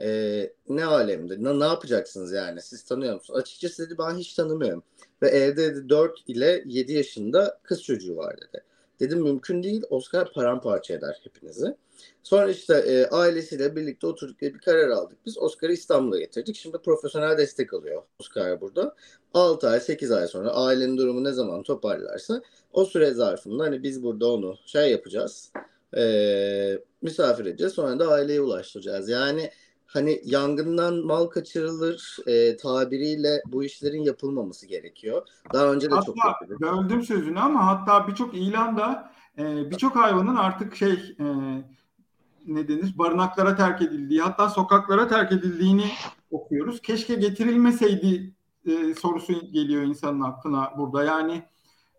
Ee, 0.00 0.52
ne 0.68 0.84
alemde? 0.84 1.42
Ne, 1.44 1.60
ne 1.60 1.64
yapacaksınız 1.64 2.32
yani? 2.32 2.62
Siz 2.62 2.84
tanıyor 2.84 3.14
musunuz? 3.14 3.40
Açıkçası 3.40 3.86
dedi 3.86 3.98
ben 3.98 4.16
hiç 4.16 4.34
tanımıyorum. 4.34 4.82
Ve 5.22 5.28
evde 5.28 5.74
dedi 5.74 5.88
4 5.88 6.18
ile 6.26 6.62
7 6.66 6.92
yaşında 6.92 7.60
kız 7.62 7.82
çocuğu 7.82 8.16
var 8.16 8.36
dedi. 8.36 8.64
Dedim 9.00 9.22
mümkün 9.22 9.62
değil. 9.62 9.82
Oscar 9.90 10.32
paramparça 10.32 10.94
eder 10.94 11.20
hepinizi. 11.24 11.76
Sonra 12.22 12.50
işte 12.50 12.74
e, 12.74 13.06
ailesiyle 13.06 13.76
birlikte 13.76 14.06
oturduk 14.06 14.42
ve 14.42 14.54
bir 14.54 14.58
karar 14.58 14.88
aldık. 14.88 15.18
Biz 15.26 15.38
Oscar'ı 15.38 15.72
İstanbul'a 15.72 16.18
getirdik. 16.18 16.56
Şimdi 16.56 16.78
profesyonel 16.78 17.38
destek 17.38 17.74
alıyor 17.74 18.02
Oscar 18.20 18.60
burada. 18.60 18.94
6 19.34 19.68
ay 19.68 19.80
8 19.80 20.10
ay 20.12 20.26
sonra 20.26 20.50
ailenin 20.50 20.96
durumu 20.96 21.24
ne 21.24 21.32
zaman 21.32 21.62
toparlarsa 21.62 22.42
o 22.72 22.84
süre 22.84 23.10
zarfında 23.10 23.64
hani 23.64 23.82
biz 23.82 24.02
burada 24.02 24.32
onu 24.32 24.56
şey 24.66 24.90
yapacağız. 24.90 25.52
E, 25.96 26.78
misafir 27.02 27.46
edeceğiz. 27.46 27.72
Sonra 27.72 27.98
da 27.98 28.08
aileye 28.08 28.40
ulaştıracağız. 28.40 29.08
Yani 29.08 29.50
hani 29.86 30.20
yangından 30.24 30.94
mal 30.94 31.26
kaçırılır 31.26 32.16
e, 32.26 32.56
tabiriyle 32.56 33.42
bu 33.46 33.64
işlerin 33.64 34.02
yapılmaması 34.02 34.66
gerekiyor. 34.66 35.26
Daha 35.52 35.72
önce 35.72 35.90
de 35.90 35.94
hatta, 35.94 36.06
çok 36.06 36.16
yapıldı. 36.24 36.60
Böldüm 36.60 37.02
sözünü 37.02 37.40
ama 37.40 37.66
hatta 37.66 38.08
birçok 38.08 38.34
ilanda 38.34 39.12
e, 39.38 39.70
birçok 39.70 39.96
hayvanın 39.96 40.36
artık 40.36 40.76
şey 40.76 40.92
e, 41.20 41.26
ne 42.54 42.68
denir 42.68 42.94
barınaklara 42.98 43.56
terk 43.56 43.82
edildiği 43.82 44.20
hatta 44.20 44.48
sokaklara 44.48 45.08
terk 45.08 45.32
edildiğini 45.32 45.90
okuyoruz. 46.30 46.82
Keşke 46.82 47.14
getirilmeseydi 47.14 48.34
e, 48.66 48.94
sorusu 48.94 49.52
geliyor 49.52 49.82
insanın 49.82 50.20
aklına 50.20 50.72
burada. 50.78 51.04
Yani 51.04 51.42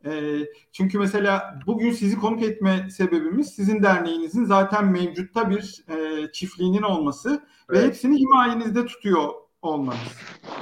e, 0.05 0.39
çünkü 0.71 0.99
mesela 0.99 1.59
bugün 1.67 1.91
sizi 1.91 2.19
konuk 2.19 2.43
etme 2.43 2.89
sebebimiz 2.89 3.49
sizin 3.49 3.83
derneğinizin 3.83 4.45
zaten 4.45 4.91
mevcutta 4.91 5.49
bir 5.49 5.85
e, 5.89 6.31
çiftliğinin 6.31 6.81
olması 6.81 7.29
evet. 7.69 7.81
ve 7.81 7.87
hepsini 7.87 8.17
himayenizde 8.19 8.85
tutuyor 8.85 9.29
olmanız. 9.61 9.99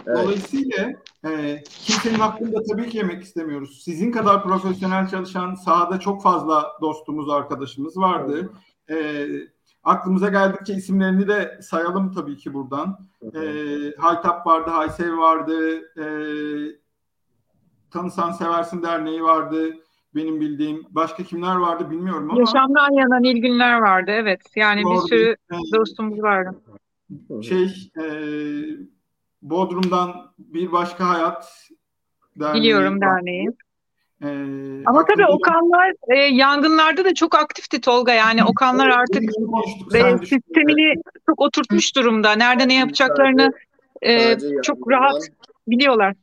Evet. 0.07 0.17
Dolayısıyla 0.17 0.93
e, 1.25 1.63
kimsenin 1.63 2.19
hakkında 2.19 2.63
tabii 2.71 2.89
ki 2.89 2.97
yemek 2.97 3.23
istemiyoruz. 3.23 3.81
Sizin 3.83 4.11
kadar 4.11 4.43
profesyonel 4.43 5.07
çalışan 5.09 5.55
sahada 5.55 5.99
çok 5.99 6.23
fazla 6.23 6.71
dostumuz, 6.81 7.29
arkadaşımız 7.29 7.97
vardı. 7.97 8.51
Evet. 8.87 9.01
E, 9.03 9.56
aklımıza 9.87 10.29
geldikçe 10.29 10.73
isimlerini 10.73 11.27
de 11.27 11.59
sayalım 11.61 12.11
tabii 12.11 12.37
ki 12.37 12.53
buradan. 12.53 12.99
E, 13.23 13.41
Haytap 13.97 14.47
vardı, 14.47 14.69
Haysev 14.69 15.17
vardı, 15.17 15.77
e, 15.97 16.05
Tanısan 17.91 18.31
Seversin 18.31 18.83
Derneği 18.83 19.23
vardı 19.23 19.75
benim 20.15 20.41
bildiğim. 20.41 20.83
Başka 20.89 21.23
kimler 21.23 21.55
vardı 21.55 21.91
bilmiyorum 21.91 22.31
ama. 22.31 22.39
Yaşamdan 22.39 22.91
yanan 22.91 23.23
ilgünler 23.23 23.79
vardı 23.79 24.11
evet. 24.13 24.41
Yani 24.55 24.83
Doğru. 24.83 24.93
bir 24.93 25.07
sürü 25.07 25.35
dostumuz 25.75 26.21
vardı. 26.21 26.55
Şey 27.41 27.91
e, 28.01 28.05
Bodrum'dan 29.41 30.11
bir 30.37 30.71
başka 30.71 31.09
hayat 31.09 31.69
derneği. 32.35 32.61
Biliyorum 32.61 33.01
derneği. 33.01 33.49
Ee, 34.23 34.27
Ama 34.85 35.05
tabii 35.05 35.25
Okanlar 35.25 35.93
e, 36.07 36.15
yangınlarda 36.17 37.05
da 37.05 37.13
çok 37.13 37.35
aktifti 37.35 37.81
Tolga 37.81 38.13
yani 38.13 38.43
Okanlar 38.43 38.89
artık 38.89 39.23
e, 39.95 40.17
sistemini 40.17 41.01
çok 41.25 41.41
oturtmuş 41.41 41.95
durumda. 41.95 42.31
Nerede 42.31 42.67
ne 42.67 42.73
yapacaklarını 42.73 43.53
e, 44.01 44.37
çok 44.63 44.91
rahat 44.91 45.27
biliyorlar. 45.67 46.13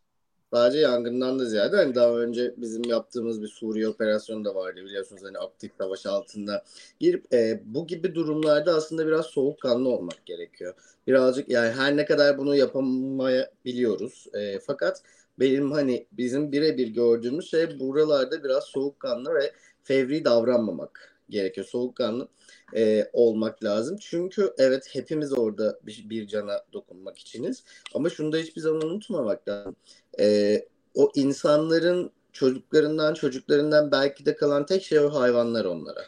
Sadece 0.54 0.78
yangından 0.78 1.38
da 1.38 1.44
ziyade 1.44 1.76
hani 1.76 1.94
daha 1.94 2.16
önce 2.16 2.54
bizim 2.56 2.84
yaptığımız 2.84 3.42
bir 3.42 3.48
Suriye 3.48 3.88
operasyonu 3.88 4.44
da 4.44 4.54
vardı 4.54 4.80
biliyorsunuz 4.84 5.22
hani 5.24 5.38
aktif 5.38 5.72
savaş 5.78 6.06
altında 6.06 6.64
girip 7.00 7.34
e, 7.34 7.60
bu 7.64 7.86
gibi 7.86 8.14
durumlarda 8.14 8.74
aslında 8.74 9.06
biraz 9.06 9.26
soğukkanlı 9.26 9.88
olmak 9.88 10.26
gerekiyor. 10.26 10.74
Birazcık 11.06 11.48
yani 11.48 11.72
her 11.72 11.96
ne 11.96 12.04
kadar 12.04 12.38
bunu 12.38 12.56
yapamayabiliyoruz 12.56 14.26
e, 14.34 14.58
fakat 14.58 15.02
benim 15.38 15.72
hani 15.72 16.06
bizim 16.12 16.52
birebir 16.52 16.88
gördüğümüz 16.88 17.50
şey 17.50 17.80
buralarda 17.80 18.44
biraz 18.44 18.64
soğukkanlı 18.64 19.34
ve 19.34 19.52
fevri 19.82 20.24
davranmamak 20.24 21.13
gerekiyor. 21.28 21.66
Soğukkanlı 21.66 22.28
e, 22.76 23.10
olmak 23.12 23.64
lazım. 23.64 23.96
Çünkü 24.00 24.54
evet 24.58 24.88
hepimiz 24.92 25.38
orada 25.38 25.78
bir, 25.82 26.06
bir 26.10 26.26
cana 26.26 26.64
dokunmak 26.72 27.18
içiniz. 27.18 27.64
Ama 27.94 28.10
şunu 28.10 28.32
da 28.32 28.36
hiçbir 28.36 28.60
zaman 28.60 28.82
unutmamak 28.82 29.48
lazım. 29.48 29.76
E, 30.20 30.58
o 30.94 31.10
insanların 31.14 32.10
çocuklarından 32.32 33.14
çocuklarından 33.14 33.90
belki 33.90 34.26
de 34.26 34.36
kalan 34.36 34.66
tek 34.66 34.82
şey 34.84 34.98
o 34.98 35.14
hayvanlar 35.14 35.64
onlara. 35.64 36.04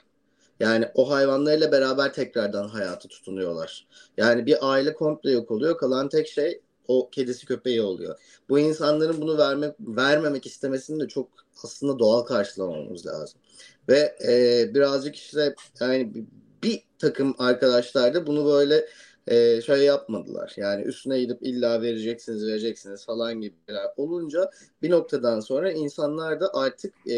Yani 0.61 0.88
o 0.94 1.11
hayvanlarıyla 1.11 1.73
beraber 1.73 2.12
tekrardan 2.12 2.68
hayatı 2.68 3.08
tutunuyorlar. 3.08 3.87
Yani 4.16 4.46
bir 4.46 4.73
aile 4.73 4.94
komple 4.94 5.30
yok 5.30 5.50
oluyor. 5.50 5.78
Kalan 5.78 6.08
tek 6.08 6.28
şey 6.28 6.61
o 6.88 7.10
kedisi 7.10 7.46
köpeği 7.46 7.82
oluyor. 7.82 8.18
Bu 8.48 8.58
insanların 8.58 9.20
bunu 9.20 9.38
vermek 9.38 9.74
vermemek 9.80 10.46
istemesini 10.46 11.00
de 11.00 11.08
çok 11.08 11.28
aslında 11.64 11.98
doğal 11.98 12.22
karşılamamız 12.22 13.06
lazım. 13.06 13.40
Ve 13.88 14.16
e, 14.28 14.74
birazcık 14.74 15.16
işte 15.16 15.54
yani 15.80 16.12
bir 16.62 16.82
takım 16.98 17.34
arkadaşlar 17.38 18.14
da 18.14 18.26
bunu 18.26 18.46
böyle 18.46 18.86
e, 19.26 19.62
şey 19.62 19.78
yapmadılar. 19.78 20.52
Yani 20.56 20.82
üstüne 20.82 21.20
gidip 21.20 21.38
illa 21.42 21.82
vereceksiniz 21.82 22.46
vereceksiniz 22.46 23.06
falan 23.06 23.40
gibi 23.40 23.54
olunca 23.96 24.50
bir 24.82 24.90
noktadan 24.90 25.40
sonra 25.40 25.72
insanlar 25.72 26.40
da 26.40 26.50
artık 26.54 27.10
e, 27.10 27.16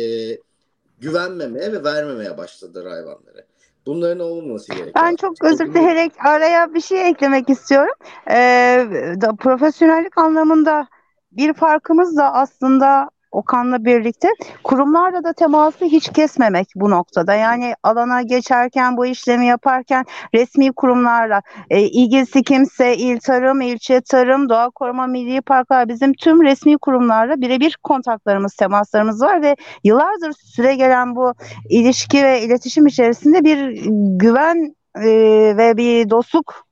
güvenmemeye 1.01 1.73
ve 1.73 1.85
vermemeye 1.85 2.39
başladılar 2.39 2.89
hayvanları. 2.89 3.48
Bunların 3.89 4.21
olmaması 4.21 4.73
gerekiyor. 4.73 4.95
Ben 4.95 5.17
çok 5.17 5.45
özür 5.45 5.75
dileyerek 5.75 6.13
araya 6.25 6.75
bir 6.75 6.81
şey 6.81 7.09
eklemek 7.09 7.51
istiyorum. 7.51 7.95
Ee, 8.31 8.87
da, 9.21 9.37
profesyonellik 9.37 10.19
anlamında 10.19 10.89
bir 11.33 11.53
farkımız 11.55 12.17
da 12.17 12.35
aslında 12.35 13.11
Okan'la 13.33 13.85
birlikte 13.85 14.29
kurumlarla 14.65 15.25
da 15.25 15.33
teması 15.33 15.85
hiç 15.85 16.13
kesmemek 16.13 16.69
bu 16.75 16.91
noktada. 16.91 17.35
Yani 17.35 17.75
alana 17.83 18.23
geçerken 18.23 18.97
bu 18.97 19.07
işlemi 19.07 19.47
yaparken 19.47 20.05
resmi 20.35 20.73
kurumlarla 20.73 21.43
e, 21.71 21.81
ilgisi 21.81 22.43
kimse 22.43 22.97
il 22.97 23.21
tarım, 23.21 23.61
ilçe 23.61 24.01
tarım, 24.01 24.49
doğa 24.49 24.71
koruma, 24.71 25.07
milli 25.07 25.41
parklar 25.41 25.89
bizim 25.89 26.13
tüm 26.13 26.43
resmi 26.43 26.79
kurumlarla 26.79 27.41
birebir 27.41 27.79
kontaklarımız, 27.83 28.55
temaslarımız 28.55 29.23
var 29.23 29.43
ve 29.43 29.57
yıllardır 29.85 30.33
süre 30.33 30.75
gelen 30.75 31.17
bu 31.17 31.35
ilişki 31.69 32.25
ve 32.25 32.43
iletişim 32.43 32.87
içerisinde 32.87 33.45
bir 33.45 33.87
güven 34.19 34.75
e, 34.97 35.11
ve 35.57 35.77
bir 35.77 36.11
dostluk 36.11 36.69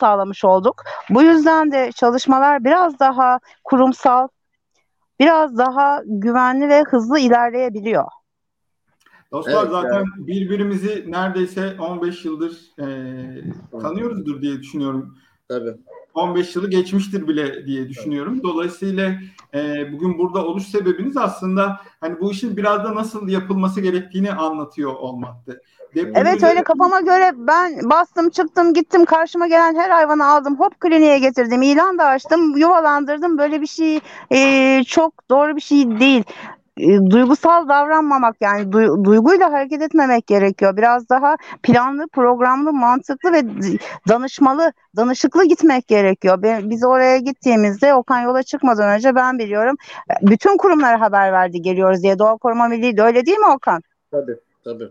sağlamış 0.00 0.44
olduk. 0.44 0.82
Bu 1.10 1.22
yüzden 1.22 1.72
de 1.72 1.92
çalışmalar 1.92 2.64
biraz 2.64 2.98
daha 2.98 3.40
kurumsal, 3.64 4.28
biraz 5.22 5.58
daha 5.58 6.02
güvenli 6.06 6.68
ve 6.68 6.82
hızlı 6.82 7.18
ilerleyebiliyor. 7.18 8.04
Dostlar 9.32 9.62
evet, 9.62 9.72
zaten 9.72 9.94
yani. 9.94 10.26
birbirimizi 10.26 11.04
neredeyse 11.08 11.76
15 11.80 12.24
yıldır 12.24 12.52
e, 12.78 12.86
tanıyoruzdur 13.80 14.42
diye 14.42 14.58
düşünüyorum. 14.58 15.18
Tabii. 15.48 15.76
15 16.14 16.56
yılı 16.56 16.70
geçmiştir 16.70 17.28
bile 17.28 17.66
diye 17.66 17.88
düşünüyorum. 17.88 18.42
Dolayısıyla 18.42 19.14
e, 19.54 19.92
bugün 19.92 20.18
burada 20.18 20.46
oluş 20.46 20.66
sebebiniz 20.66 21.16
aslında 21.16 21.80
hani 22.00 22.20
bu 22.20 22.32
işin 22.32 22.56
biraz 22.56 22.84
da 22.84 22.94
nasıl 22.94 23.28
yapılması 23.28 23.80
gerektiğini 23.80 24.32
anlatıyor 24.32 24.94
olmaktı. 24.94 25.62
Deprem 25.94 26.12
evet 26.16 26.42
öyle 26.42 26.62
kafama 26.62 27.00
göre 27.00 27.32
ben 27.36 27.90
bastım 27.90 28.30
çıktım 28.30 28.74
gittim 28.74 29.04
karşıma 29.04 29.46
gelen 29.46 29.74
her 29.74 29.90
hayvanı 29.90 30.26
aldım 30.26 30.60
hop 30.60 30.80
kliniğe 30.80 31.18
getirdim 31.18 31.62
ilan 31.62 31.98
da 31.98 32.04
açtım 32.04 32.56
yuvalandırdım 32.56 33.38
böyle 33.38 33.60
bir 33.60 33.66
şey 33.66 34.00
e, 34.32 34.84
çok 34.84 35.30
doğru 35.30 35.56
bir 35.56 35.60
şey 35.60 36.00
değil 36.00 36.24
e, 36.76 37.10
duygusal 37.10 37.68
davranmamak 37.68 38.36
yani 38.40 38.72
du, 38.72 39.04
duyguyla 39.04 39.52
hareket 39.52 39.82
etmemek 39.82 40.26
gerekiyor. 40.26 40.76
Biraz 40.76 41.08
daha 41.08 41.36
planlı, 41.62 42.08
programlı, 42.08 42.72
mantıklı 42.72 43.32
ve 43.32 43.42
danışmalı, 44.08 44.72
danışıklı 44.96 45.44
gitmek 45.44 45.88
gerekiyor. 45.88 46.42
Biz 46.42 46.84
oraya 46.84 47.18
gittiğimizde 47.18 47.94
Okan 47.94 48.20
yola 48.20 48.42
çıkmadan 48.42 48.88
önce 48.88 49.14
ben 49.14 49.38
biliyorum 49.38 49.76
e, 50.10 50.30
bütün 50.30 50.56
kurumlara 50.56 51.00
haber 51.00 51.32
verdi 51.32 51.62
geliyoruz 51.62 52.02
diye. 52.02 52.18
Doğa 52.18 52.36
Koruma 52.36 52.68
Milli 52.68 52.96
de 52.96 53.02
öyle 53.02 53.26
değil 53.26 53.38
mi 53.38 53.46
Okan? 53.46 53.82
Tabii 54.10 54.36
tabii. 54.64 54.88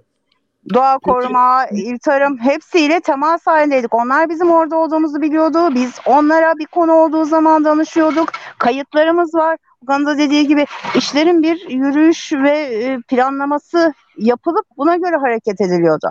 Doğa 0.74 1.00
koruma, 1.00 1.66
il 1.72 1.98
tarım 2.00 2.38
hepsiyle 2.38 3.00
temas 3.00 3.48
halindeydik. 3.48 3.94
Onlar 3.94 4.30
bizim 4.30 4.52
orada 4.52 4.76
olduğumuzu 4.76 5.22
biliyordu. 5.22 5.76
Biz 5.76 5.94
onlara 6.06 6.58
bir 6.58 6.66
konu 6.66 6.92
olduğu 6.92 7.26
zaman 7.26 7.66
danışıyorduk. 7.66 8.30
Kayıtlarımız 8.58 9.36
var. 9.36 9.58
Okan'ın 9.84 10.06
da 10.06 10.18
dediği 10.18 10.48
gibi 10.48 10.66
işlerin 10.96 11.44
bir 11.44 11.70
yürüyüş 11.70 12.34
ve 12.34 12.50
e, 12.60 13.02
planlaması 13.08 13.94
yapılıp 14.18 14.66
buna 14.78 14.96
göre 14.96 15.16
hareket 15.16 15.62
ediliyordu. 15.62 16.08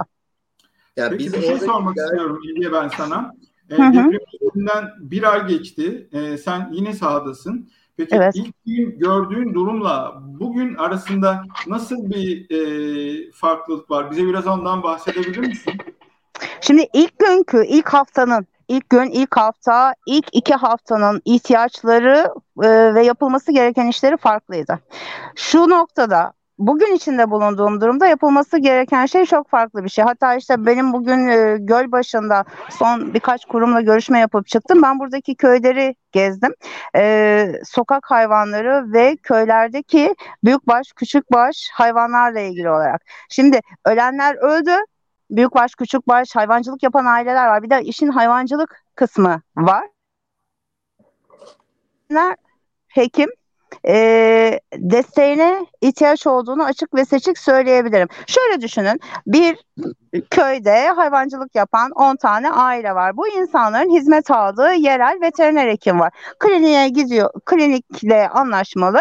Ya 0.96 1.08
Peki 1.10 1.32
bir 1.32 1.42
şey 1.42 1.58
sormak 1.58 1.94
gel- 1.94 2.04
istiyorum 2.04 2.40
İlge 2.44 2.72
ben 2.72 2.88
sana. 2.88 3.32
E, 3.70 3.78
deprem 3.78 4.90
bir 4.98 5.32
ay 5.32 5.46
geçti. 5.46 6.08
E, 6.12 6.38
sen 6.38 6.68
yine 6.72 6.92
sahadasın. 6.92 7.70
Peki 7.96 8.16
evet. 8.16 8.34
ilk 8.36 8.54
gün 8.66 8.98
gördüğün 8.98 9.54
durumla 9.54 10.14
bugün 10.22 10.74
arasında 10.74 11.44
nasıl 11.66 12.10
bir 12.10 12.50
e, 12.50 13.32
farklılık 13.32 13.90
var? 13.90 14.10
Bize 14.10 14.26
biraz 14.26 14.46
ondan 14.46 14.82
bahsedebilir 14.82 15.38
misin? 15.38 15.72
Şimdi 16.60 16.86
ilk 16.92 17.18
günkü, 17.18 17.64
ilk 17.66 17.88
haftanın 17.88 18.46
ilk 18.70 18.90
gün, 18.90 19.10
ilk 19.10 19.36
hafta, 19.36 19.94
ilk 20.06 20.26
iki 20.32 20.54
haftanın 20.54 21.22
ihtiyaçları 21.24 22.34
e, 22.62 22.94
ve 22.94 23.04
yapılması 23.04 23.52
gereken 23.52 23.86
işleri 23.86 24.16
farklıydı. 24.16 24.78
Şu 25.34 25.70
noktada 25.70 26.32
bugün 26.60 26.94
içinde 26.94 27.30
bulunduğum 27.30 27.80
durumda 27.80 28.06
yapılması 28.06 28.58
gereken 28.58 29.06
şey 29.06 29.24
çok 29.26 29.48
farklı 29.50 29.84
bir 29.84 29.88
şey. 29.88 30.04
Hatta 30.04 30.34
işte 30.34 30.66
benim 30.66 30.92
bugün 30.92 31.28
e, 31.28 31.56
göl 31.60 31.92
başında 31.92 32.44
son 32.70 33.14
birkaç 33.14 33.44
kurumla 33.44 33.80
görüşme 33.80 34.18
yapıp 34.18 34.46
çıktım. 34.46 34.82
Ben 34.82 34.98
buradaki 34.98 35.34
köyleri 35.34 35.94
gezdim. 36.12 36.54
E, 36.96 37.52
sokak 37.64 38.10
hayvanları 38.10 38.92
ve 38.92 39.16
köylerdeki 39.16 40.14
büyükbaş, 40.44 40.92
küçükbaş 40.92 41.68
hayvanlarla 41.72 42.40
ilgili 42.40 42.70
olarak. 42.70 43.02
Şimdi 43.30 43.60
ölenler 43.84 44.34
öldü 44.34 44.76
büyükbaş, 45.30 45.74
küçükbaş 45.74 46.36
hayvancılık 46.36 46.82
yapan 46.82 47.04
aileler 47.04 47.46
var. 47.46 47.62
Bir 47.62 47.70
de 47.70 47.82
işin 47.82 48.08
hayvancılık 48.08 48.82
kısmı 48.94 49.42
var. 49.56 49.84
Hekim 52.88 53.30
e, 53.86 54.60
desteğine 54.74 55.66
ihtiyaç 55.80 56.26
olduğunu 56.26 56.64
açık 56.64 56.94
ve 56.94 57.04
seçik 57.04 57.38
söyleyebilirim. 57.38 58.08
Şöyle 58.26 58.60
düşünün 58.60 59.00
bir 59.26 59.58
köyde 60.30 60.88
hayvancılık 60.88 61.54
yapan 61.54 61.90
10 61.90 62.16
tane 62.16 62.50
aile 62.50 62.94
var. 62.94 63.16
Bu 63.16 63.28
insanların 63.28 63.90
hizmet 63.90 64.30
aldığı 64.30 64.74
yerel 64.74 65.18
veteriner 65.20 65.68
hekim 65.68 66.00
var. 66.00 66.12
Kliniğe 66.38 66.88
gidiyor, 66.88 67.30
klinikle 67.46 68.28
anlaşmalı 68.28 69.00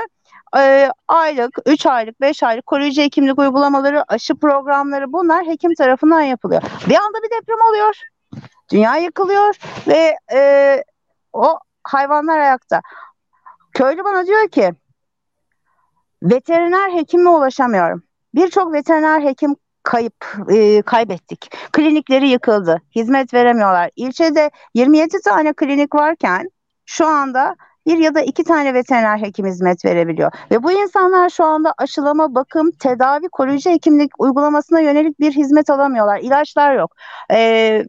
e, 0.58 0.89
aylık, 1.08 1.58
3 1.65 1.86
aylık, 1.86 2.21
5 2.21 2.43
aylık 2.43 2.65
koruyucu 2.65 3.01
hekimlik 3.01 3.39
uygulamaları, 3.39 4.03
aşı 4.08 4.36
programları 4.36 5.13
bunlar 5.13 5.45
hekim 5.45 5.75
tarafından 5.75 6.21
yapılıyor. 6.21 6.62
Bir 6.89 6.95
anda 6.95 7.17
bir 7.23 7.29
deprem 7.29 7.58
oluyor. 7.69 7.95
Dünya 8.71 8.95
yıkılıyor 8.95 9.55
ve 9.88 10.15
e, 10.34 10.84
o 11.34 11.60
hayvanlar 11.84 12.39
ayakta. 12.39 12.82
Köylü 13.79 14.03
bana 14.03 14.27
diyor 14.27 14.47
ki 14.47 14.71
veteriner 16.23 16.91
hekime 16.91 17.29
ulaşamıyorum. 17.29 18.03
Birçok 18.35 18.73
veteriner 18.73 19.21
hekim 19.21 19.55
kayıp 19.83 20.35
e, 20.51 20.81
kaybettik. 20.81 21.51
Klinikleri 21.71 22.27
yıkıldı. 22.27 22.81
Hizmet 22.95 23.33
veremiyorlar. 23.33 23.89
İlçede 23.95 24.51
27 24.73 25.17
tane 25.25 25.53
klinik 25.53 25.95
varken 25.95 26.49
şu 26.85 27.07
anda 27.07 27.55
bir 27.87 27.97
ya 27.97 28.15
da 28.15 28.21
iki 28.21 28.43
tane 28.43 28.73
veteriner 28.73 29.17
hekim 29.17 29.45
hizmet 29.45 29.85
verebiliyor. 29.85 30.31
Ve 30.51 30.63
bu 30.63 30.71
insanlar 30.71 31.29
şu 31.29 31.45
anda 31.45 31.73
aşılama, 31.77 32.35
bakım, 32.35 32.71
tedavi, 32.71 33.29
koruyucu 33.29 33.69
hekimlik 33.69 34.11
uygulamasına 34.21 34.79
yönelik 34.79 35.19
bir 35.19 35.31
hizmet 35.31 35.69
alamıyorlar. 35.69 36.19
İlaçlar 36.19 36.75
yok. 36.75 36.95
Ee, 37.31 37.85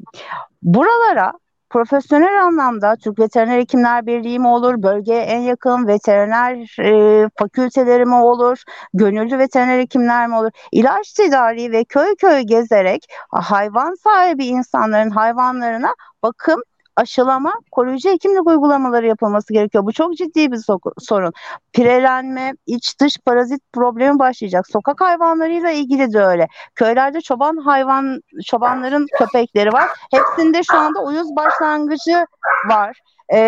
buralara 0.63 1.33
profesyonel 1.71 2.45
anlamda 2.45 2.97
Türk 2.97 3.19
Veteriner 3.19 3.59
Hekimler 3.59 4.07
Birliği 4.07 4.39
mi 4.39 4.49
olur, 4.49 4.83
bölgeye 4.83 5.21
en 5.23 5.41
yakın 5.41 5.87
veteriner 5.87 6.79
e, 7.25 7.29
fakülteleri 7.39 8.05
mi 8.07 8.15
olur, 8.15 8.63
gönüllü 8.95 9.39
veteriner 9.39 9.79
hekimler 9.79 10.27
mi 10.27 10.37
olur? 10.37 10.51
İlaç 10.73 11.13
tedariği 11.13 11.73
ve 11.73 11.85
köy 11.85 12.15
köy 12.17 12.41
gezerek 12.41 13.07
hayvan 13.31 13.95
sahibi 13.95 14.47
insanların 14.47 15.11
hayvanlarına 15.11 15.95
bakım 16.23 16.63
aşılama, 17.01 17.55
koruyucu 17.71 18.11
hekimlik 18.11 18.47
uygulamaları 18.47 19.07
yapılması 19.07 19.53
gerekiyor. 19.53 19.87
Bu 19.87 19.93
çok 19.93 20.17
ciddi 20.17 20.53
bir 20.53 20.57
so- 20.57 20.93
sorun. 20.99 21.33
Pirelenme, 21.73 22.53
iç 22.67 23.01
dış 23.01 23.19
parazit 23.19 23.63
problemi 23.73 24.19
başlayacak. 24.19 24.67
Sokak 24.69 25.01
hayvanlarıyla 25.01 25.71
ilgili 25.71 26.13
de 26.13 26.25
öyle. 26.25 26.49
Köylerde 26.75 27.21
çoban 27.21 27.57
hayvan, 27.57 28.21
çobanların 28.47 29.07
köpekleri 29.19 29.73
var. 29.73 29.89
Hepsinde 30.11 30.63
şu 30.63 30.77
anda 30.77 31.03
uyuz 31.03 31.37
başlangıcı 31.37 32.27
var. 32.69 33.01
Ee, 33.33 33.39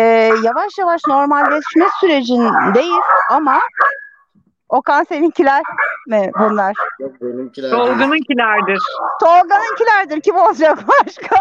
yavaş 0.43 0.77
yavaş 0.79 1.01
normalleşme 1.07 1.85
sürecindeyiz 1.99 3.05
ama 3.31 3.59
Okan 4.73 5.03
seninkiler 5.03 5.61
mi 6.07 6.31
bunlar? 6.39 6.75
Yok 6.99 7.11
benimkiler. 7.21 7.71
Tolga'nınkilerdir. 7.71 8.79
Tolga'nınkilerdir. 9.19 10.21
Kim 10.21 10.35
olacak 10.35 10.79
başka? 10.87 11.35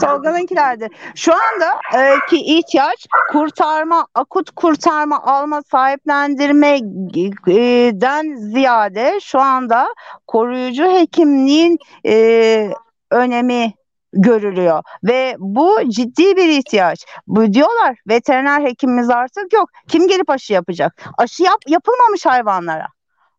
Tolga'nınkilerdir. 0.00 0.90
Şu 1.14 1.32
anda 1.32 1.80
e, 1.94 2.14
ki 2.28 2.36
ihtiyaç 2.36 3.06
kurtarma, 3.32 4.06
akut 4.14 4.50
kurtarma, 4.50 5.22
alma, 5.22 5.62
sahiplendirmeden 5.62 8.36
ziyade 8.36 9.20
şu 9.22 9.40
anda 9.40 9.94
koruyucu 10.26 10.84
hekimliğin 10.84 11.78
e, 12.06 12.70
önemi 13.10 13.74
görülüyor 14.16 14.82
ve 15.04 15.36
bu 15.38 15.78
ciddi 15.88 16.36
bir 16.36 16.48
ihtiyaç. 16.48 17.06
Bu 17.26 17.52
diyorlar 17.52 17.96
veteriner 18.08 18.62
hekimimiz 18.62 19.10
artık 19.10 19.52
yok. 19.52 19.70
Kim 19.88 20.08
gelip 20.08 20.30
aşı 20.30 20.52
yapacak? 20.52 21.02
Aşı 21.18 21.42
yap, 21.42 21.60
yapılmamış 21.66 22.26
hayvanlara. 22.26 22.86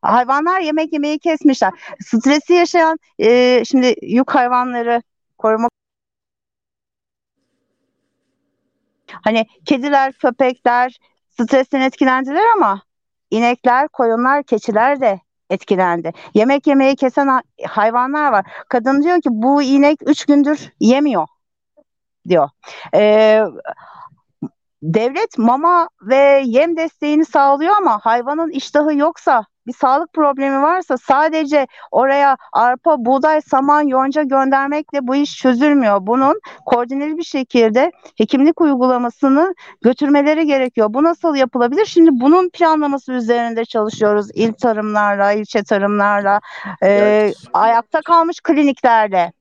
Hayvanlar 0.02 0.60
yemek 0.60 0.94
yemeyi 0.94 1.20
kesmişler. 1.20 1.74
Stresi 2.06 2.54
yaşayan 2.54 3.00
e, 3.20 3.64
şimdi 3.66 3.96
yük 4.02 4.32
hayvanları 4.32 5.02
koruma 5.38 5.70
Hani 9.24 9.46
kediler, 9.66 10.14
köpekler 10.14 10.98
stresten 11.30 11.82
etkilendiler 11.82 12.46
ama 12.56 12.82
inekler, 13.32 13.88
koyunlar, 13.88 14.44
keçiler 14.44 15.02
de 15.02 15.20
etkilendi. 15.50 16.12
Yemek 16.34 16.68
yemeyi 16.68 16.96
kesen 16.96 17.42
hayvanlar 17.68 18.32
var. 18.32 18.46
Kadın 18.70 19.04
diyor 19.04 19.22
ki 19.22 19.30
bu 19.32 19.62
inek 19.62 20.00
üç 20.06 20.26
gündür 20.26 20.74
yemiyor 20.80 21.28
diyor. 22.30 22.50
Ee, 22.94 23.44
devlet 24.82 25.38
mama 25.38 25.90
ve 26.02 26.42
yem 26.46 26.78
desteğini 26.78 27.26
sağlıyor 27.26 27.76
ama 27.78 28.00
hayvanın 28.04 28.52
iştahı 28.52 28.96
yoksa 28.96 29.46
bir 29.68 29.74
sağlık 29.74 30.14
problemi 30.14 30.62
varsa 30.62 30.98
sadece 30.98 31.68
oraya 31.92 32.38
arpa, 32.54 32.96
buğday, 33.06 33.42
saman, 33.42 33.82
yonca 33.82 34.24
göndermekle 34.24 35.08
bu 35.08 35.16
iş 35.16 35.38
çözülmüyor. 35.38 35.98
Bunun 36.02 36.40
koordineli 36.66 37.18
bir 37.18 37.24
şekilde 37.24 37.92
hekimlik 38.18 38.62
uygulamasını 38.62 39.54
götürmeleri 39.82 40.46
gerekiyor. 40.46 40.94
Bu 40.94 41.04
nasıl 41.04 41.36
yapılabilir? 41.36 41.86
Şimdi 41.86 42.10
bunun 42.14 42.50
planlaması 42.50 43.14
üzerinde 43.14 43.66
çalışıyoruz. 43.66 44.28
İl 44.34 44.54
tarımlarla, 44.54 45.32
ilçe 45.32 45.64
tarımlarla, 45.64 46.40
e, 46.84 47.32
ayakta 47.54 48.02
kalmış 48.02 48.40
kliniklerle. 48.44 49.32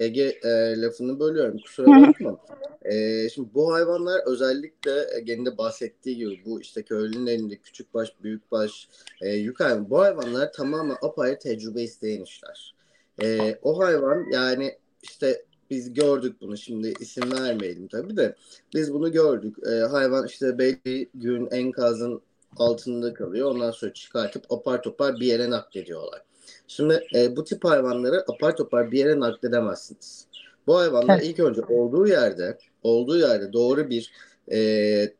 Ege 0.00 0.38
e, 0.44 0.80
lafını 0.80 1.20
bölüyorum 1.20 1.58
kusura 1.58 1.86
bakma. 1.86 2.38
e, 2.82 3.28
şimdi 3.28 3.48
bu 3.54 3.72
hayvanlar 3.74 4.20
özellikle 4.26 5.16
Ege'nin 5.16 5.46
de 5.46 5.58
bahsettiği 5.58 6.16
gibi 6.16 6.42
bu 6.46 6.60
işte 6.60 6.82
köylünün 6.82 7.26
elinde 7.26 7.56
küçük 7.56 7.94
baş, 7.94 8.14
büyük 8.22 8.52
baş, 8.52 8.88
e, 9.20 9.28
yük 9.36 9.60
hayvan. 9.60 9.90
Bu 9.90 10.00
hayvanlar 10.00 10.52
tamamen 10.52 10.96
apayrı 11.02 11.38
tecrübe 11.38 11.82
isteyen 11.82 12.22
işler. 12.22 12.74
E, 13.22 13.58
o 13.62 13.78
hayvan 13.78 14.26
yani 14.32 14.78
işte 15.02 15.44
biz 15.70 15.94
gördük 15.94 16.36
bunu 16.40 16.56
şimdi 16.56 16.94
isim 17.00 17.32
vermeyelim 17.32 17.88
tabii 17.88 18.16
de 18.16 18.34
biz 18.74 18.92
bunu 18.92 19.12
gördük. 19.12 19.56
E, 19.66 19.70
hayvan 19.70 20.26
işte 20.26 20.58
belli 20.58 21.08
gün 21.14 21.48
enkazın 21.50 22.22
altında 22.56 23.14
kalıyor 23.14 23.50
ondan 23.50 23.70
sonra 23.70 23.92
çıkartıp 23.92 24.52
apar 24.52 24.82
topar 24.82 25.20
bir 25.20 25.26
yere 25.26 25.50
naklediyorlar. 25.50 26.27
Şimdi 26.68 27.06
e, 27.14 27.36
bu 27.36 27.44
tip 27.44 27.64
hayvanları 27.64 28.24
apar 28.28 28.56
topar 28.56 28.90
bir 28.90 28.98
yere 28.98 29.20
nakledemezsiniz. 29.20 30.26
Bu 30.66 30.78
hayvanlar 30.78 31.18
evet. 31.18 31.28
ilk 31.28 31.40
önce 31.40 31.62
olduğu 31.68 32.08
yerde 32.08 32.58
olduğu 32.82 33.18
yerde 33.18 33.52
doğru 33.52 33.90
bir 33.90 34.12
e, 34.52 34.58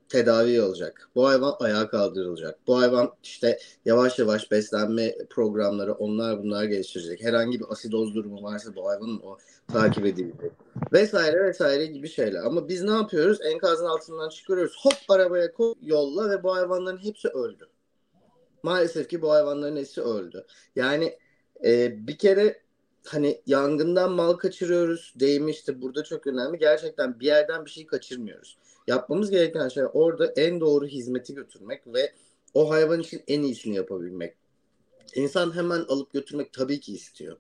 tedavi 0.09 0.63
alacak. 0.63 1.11
Bu 1.15 1.29
hayvan 1.29 1.55
ayağa 1.61 1.89
kaldırılacak. 1.89 2.59
Bu 2.67 2.81
hayvan 2.81 3.13
işte 3.23 3.59
yavaş 3.85 4.19
yavaş 4.19 4.51
beslenme 4.51 5.15
programları 5.31 5.93
onlar 5.93 6.43
bunlar 6.43 6.65
geliştirecek. 6.65 7.25
Herhangi 7.25 7.61
bir 7.61 7.67
asidoz 7.71 8.15
durumu 8.15 8.43
varsa 8.43 8.77
bu 8.77 8.89
hayvanın 8.89 9.21
o 9.21 9.39
takip 9.73 10.07
edilecek. 10.07 10.53
Vesaire 10.93 11.45
vesaire 11.45 11.87
gibi 11.87 12.09
şeyler. 12.09 12.41
Ama 12.41 12.69
biz 12.69 12.83
ne 12.83 12.91
yapıyoruz? 12.91 13.39
Enkazın 13.43 13.87
altından 13.87 14.29
çıkarıyoruz. 14.29 14.77
Hop 14.83 14.95
arabaya 15.09 15.53
koy, 15.53 15.75
yolla 15.83 16.31
ve 16.31 16.43
bu 16.43 16.57
hayvanların 16.57 17.05
hepsi 17.05 17.29
öldü. 17.29 17.69
Maalesef 18.63 19.09
ki 19.09 19.23
bu 19.23 19.33
hayvanların 19.33 19.77
hepsi 19.77 20.03
öldü. 20.03 20.47
Yani 20.77 21.19
e, 21.65 22.07
bir 22.07 22.19
kere 22.19 22.61
hani 23.05 23.41
yangından 23.47 24.13
mal 24.13 24.33
kaçırıyoruz 24.33 25.15
deyimi 25.21 25.51
işte 25.51 25.83
burada 25.83 26.05
çok 26.05 26.27
önemli. 26.27 26.59
Gerçekten 26.59 27.21
bir 27.21 27.27
yerden 27.27 27.65
bir 27.65 27.71
şey 27.71 27.87
kaçırmıyoruz. 27.87 28.59
Yapmamız 28.87 29.31
gereken 29.31 29.69
şey 29.69 29.85
orada 29.93 30.33
en 30.37 30.61
doğru 30.61 30.87
hizmeti 30.87 31.35
götürmek 31.35 31.87
ve 31.87 32.13
o 32.55 32.71
hayvan 32.71 33.01
için 33.01 33.23
en 33.29 33.43
iyisini 33.43 33.77
yapabilmek. 33.77 34.35
İnsan 35.15 35.57
hemen 35.57 35.81
alıp 35.81 36.13
götürmek 36.13 36.53
tabii 36.53 36.81
ki 36.81 36.93
istiyor. 36.93 37.37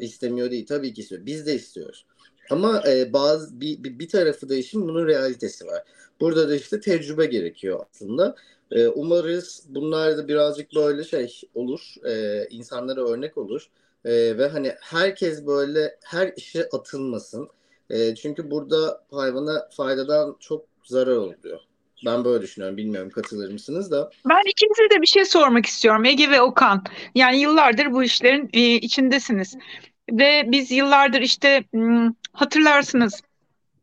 İstemiyor 0.00 0.50
değil 0.50 0.66
tabii 0.66 0.94
ki 0.94 1.00
istiyor. 1.00 1.26
Biz 1.26 1.46
de 1.46 1.54
istiyoruz. 1.54 2.06
Ama 2.50 2.82
e, 2.88 3.12
bazı 3.12 3.60
bir, 3.60 3.84
bir, 3.84 3.98
bir 3.98 4.08
tarafı 4.08 4.48
da 4.48 4.54
işin 4.54 4.88
bunun 4.88 5.06
realitesi 5.06 5.66
var. 5.66 5.84
Burada 6.20 6.48
da 6.48 6.56
işte 6.56 6.80
tecrübe 6.80 7.26
gerekiyor 7.26 7.84
aslında. 7.90 8.36
E, 8.72 8.88
umarız 8.88 9.66
bunlar 9.68 10.16
da 10.16 10.28
birazcık 10.28 10.74
böyle 10.74 11.04
şey 11.04 11.40
olur. 11.54 11.94
E, 12.06 12.46
insanlara 12.50 13.00
örnek 13.00 13.38
olur. 13.38 13.66
E, 14.04 14.38
ve 14.38 14.48
hani 14.48 14.72
herkes 14.80 15.46
böyle 15.46 15.98
her 16.04 16.32
işe 16.36 16.68
atılmasın. 16.72 17.48
E, 17.90 18.14
çünkü 18.14 18.50
burada 18.50 19.04
hayvana 19.10 19.68
faydadan 19.76 20.36
çok 20.40 20.64
zarar 20.84 21.16
oluyor. 21.16 21.60
Ben 22.06 22.24
böyle 22.24 22.42
düşünüyorum. 22.42 22.76
Bilmiyorum 22.76 23.10
katılır 23.10 23.52
mısınız 23.52 23.90
da. 23.90 24.10
Ben 24.28 24.50
ikinize 24.50 24.96
de 24.96 25.02
bir 25.02 25.06
şey 25.06 25.24
sormak 25.24 25.66
istiyorum. 25.66 26.04
Ege 26.04 26.30
ve 26.30 26.40
Okan. 26.40 26.84
Yani 27.14 27.40
yıllardır 27.40 27.92
bu 27.92 28.02
işlerin 28.02 28.50
e, 28.52 28.74
içindesiniz. 28.74 29.56
Ve 30.12 30.44
biz 30.46 30.70
yıllardır 30.70 31.20
işte 31.20 31.64
hatırlarsınız 32.32 33.22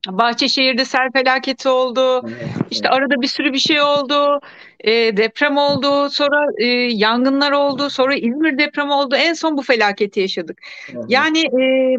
Bahçeşehir'de 0.08 0.86
sel 0.86 1.12
felaketi 1.14 1.70
oldu. 1.70 2.30
İşte 2.72 2.90
arada 2.90 3.22
bir 3.22 3.28
sürü 3.28 3.54
bir 3.54 3.60
şey 3.60 3.82
oldu. 3.82 4.40
E, 4.80 5.18
deprem 5.18 5.58
oldu. 5.58 6.10
Sonra 6.10 6.46
e, 6.58 6.66
yangınlar 6.94 7.52
oldu. 7.52 7.90
Sonra 7.90 8.16
İzmir 8.16 8.58
depremi 8.58 8.94
oldu. 8.94 9.16
En 9.16 9.34
son 9.34 9.58
bu 9.58 9.62
felaketi 9.62 10.20
yaşadık. 10.20 10.62
Yani 11.08 11.40
e, 11.40 11.96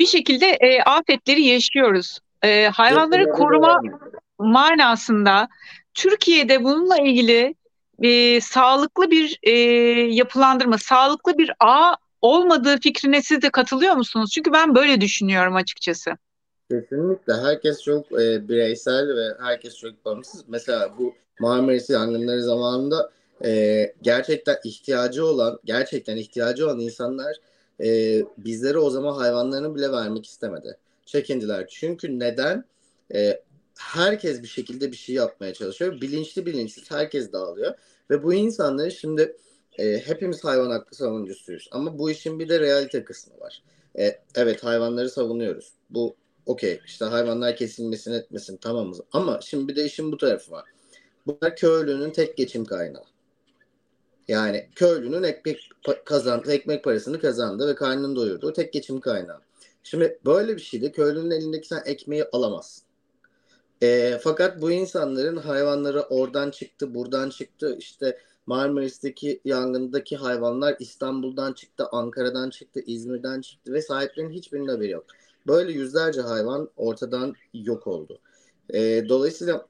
bir 0.00 0.06
şekilde 0.06 0.46
e, 0.46 0.82
afetleri 0.82 1.42
yaşıyoruz. 1.42 2.18
E, 2.42 2.68
hayvanları 2.68 3.30
koruma 3.30 3.80
manasında 4.38 5.48
Türkiye'de 5.94 6.64
bununla 6.64 6.98
ilgili 6.98 7.54
e, 8.02 8.40
sağlıklı 8.40 9.10
bir 9.10 9.38
e, 9.42 9.50
yapılandırma, 10.14 10.78
sağlıklı 10.78 11.38
bir 11.38 11.52
ağ 11.60 11.94
olmadığı 12.20 12.80
fikrine 12.80 13.22
siz 13.22 13.42
de 13.42 13.50
katılıyor 13.50 13.94
musunuz? 13.94 14.30
Çünkü 14.34 14.52
ben 14.52 14.74
böyle 14.74 15.00
düşünüyorum 15.00 15.56
açıkçası. 15.56 16.16
Kesinlikle. 16.70 17.32
Herkes 17.32 17.82
çok 17.82 18.12
e, 18.12 18.48
bireysel 18.48 19.16
ve 19.16 19.34
herkes 19.40 19.76
çok 19.76 20.04
bağımsız. 20.04 20.44
Mesela 20.48 20.98
bu 20.98 21.14
Marmaris 21.40 21.90
yangınları 21.90 22.42
zamanında 22.42 23.10
e, 23.44 23.92
gerçekten 24.02 24.56
ihtiyacı 24.64 25.26
olan, 25.26 25.58
gerçekten 25.64 26.16
ihtiyacı 26.16 26.66
olan 26.66 26.80
insanlar 26.80 27.36
e, 27.82 28.20
bizlere 28.38 28.78
o 28.78 28.90
zaman 28.90 29.14
hayvanlarını 29.14 29.74
bile 29.74 29.92
vermek 29.92 30.26
istemedi. 30.26 30.76
Çekindiler. 31.06 31.66
Çünkü 31.70 32.18
neden? 32.18 32.64
E, 33.14 33.42
herkes 33.78 34.42
bir 34.42 34.48
şekilde 34.48 34.92
bir 34.92 34.96
şey 34.96 35.14
yapmaya 35.14 35.54
çalışıyor. 35.54 36.00
Bilinçli 36.00 36.46
bilinçsiz 36.46 36.90
herkes 36.90 37.32
dağılıyor. 37.32 37.74
Ve 38.10 38.22
bu 38.22 38.34
insanları 38.34 38.90
şimdi 38.90 39.36
e, 39.78 39.98
hepimiz 39.98 40.44
hayvan 40.44 40.70
hakkı 40.70 40.96
savunucusuyuz. 40.96 41.68
Ama 41.72 41.98
bu 41.98 42.10
işin 42.10 42.38
bir 42.38 42.48
de 42.48 42.60
realite 42.60 43.04
kısmı 43.04 43.40
var. 43.40 43.62
E, 43.98 44.18
evet 44.34 44.64
hayvanları 44.64 45.10
savunuyoruz. 45.10 45.72
Bu 45.90 46.16
okey 46.46 46.80
işte 46.86 47.04
hayvanlar 47.04 47.56
kesilmesin 47.56 48.12
etmesin 48.12 48.56
tamamız. 48.56 49.00
Ama 49.12 49.40
şimdi 49.40 49.68
bir 49.68 49.76
de 49.76 49.84
işin 49.84 50.12
bu 50.12 50.16
tarafı 50.16 50.52
var. 50.52 50.64
Bunlar 51.26 51.56
köylünün 51.56 52.10
tek 52.10 52.36
geçim 52.36 52.64
kaynağı. 52.64 53.04
Yani 54.28 54.68
köylünün 54.74 55.22
ekmek 55.22 55.70
kazandı, 56.04 56.52
ekmek 56.52 56.84
parasını 56.84 57.20
kazandı 57.20 57.68
ve 57.68 57.74
karnını 57.74 58.16
doyurdu. 58.16 58.46
O 58.46 58.52
tek 58.52 58.72
geçim 58.72 59.00
kaynağı. 59.00 59.40
Şimdi 59.82 60.18
böyle 60.24 60.56
bir 60.56 60.60
şeyde 60.60 60.92
köylünün 60.92 61.30
elindeki 61.30 61.68
sen 61.68 61.82
ekmeği 61.84 62.24
alamazsın. 62.32 62.84
E, 63.82 64.18
fakat 64.22 64.60
bu 64.60 64.70
insanların 64.70 65.36
hayvanları 65.36 66.00
oradan 66.00 66.50
çıktı, 66.50 66.94
buradan 66.94 67.30
çıktı. 67.30 67.76
İşte 67.78 68.18
Marmaris'teki 68.46 69.40
yangındaki 69.44 70.16
hayvanlar 70.16 70.76
İstanbul'dan 70.78 71.52
çıktı, 71.52 71.86
Ankara'dan 71.92 72.50
çıktı, 72.50 72.80
İzmir'den 72.86 73.40
çıktı 73.40 73.72
ve 73.72 73.82
sahiplerinin 73.82 74.32
hiçbirinin 74.32 74.68
haberi 74.68 74.90
yok. 74.90 75.04
Böyle 75.46 75.72
yüzlerce 75.72 76.20
hayvan 76.20 76.70
ortadan 76.76 77.34
yok 77.54 77.86
oldu. 77.86 78.18
E, 78.74 79.08
dolayısıyla 79.08 79.66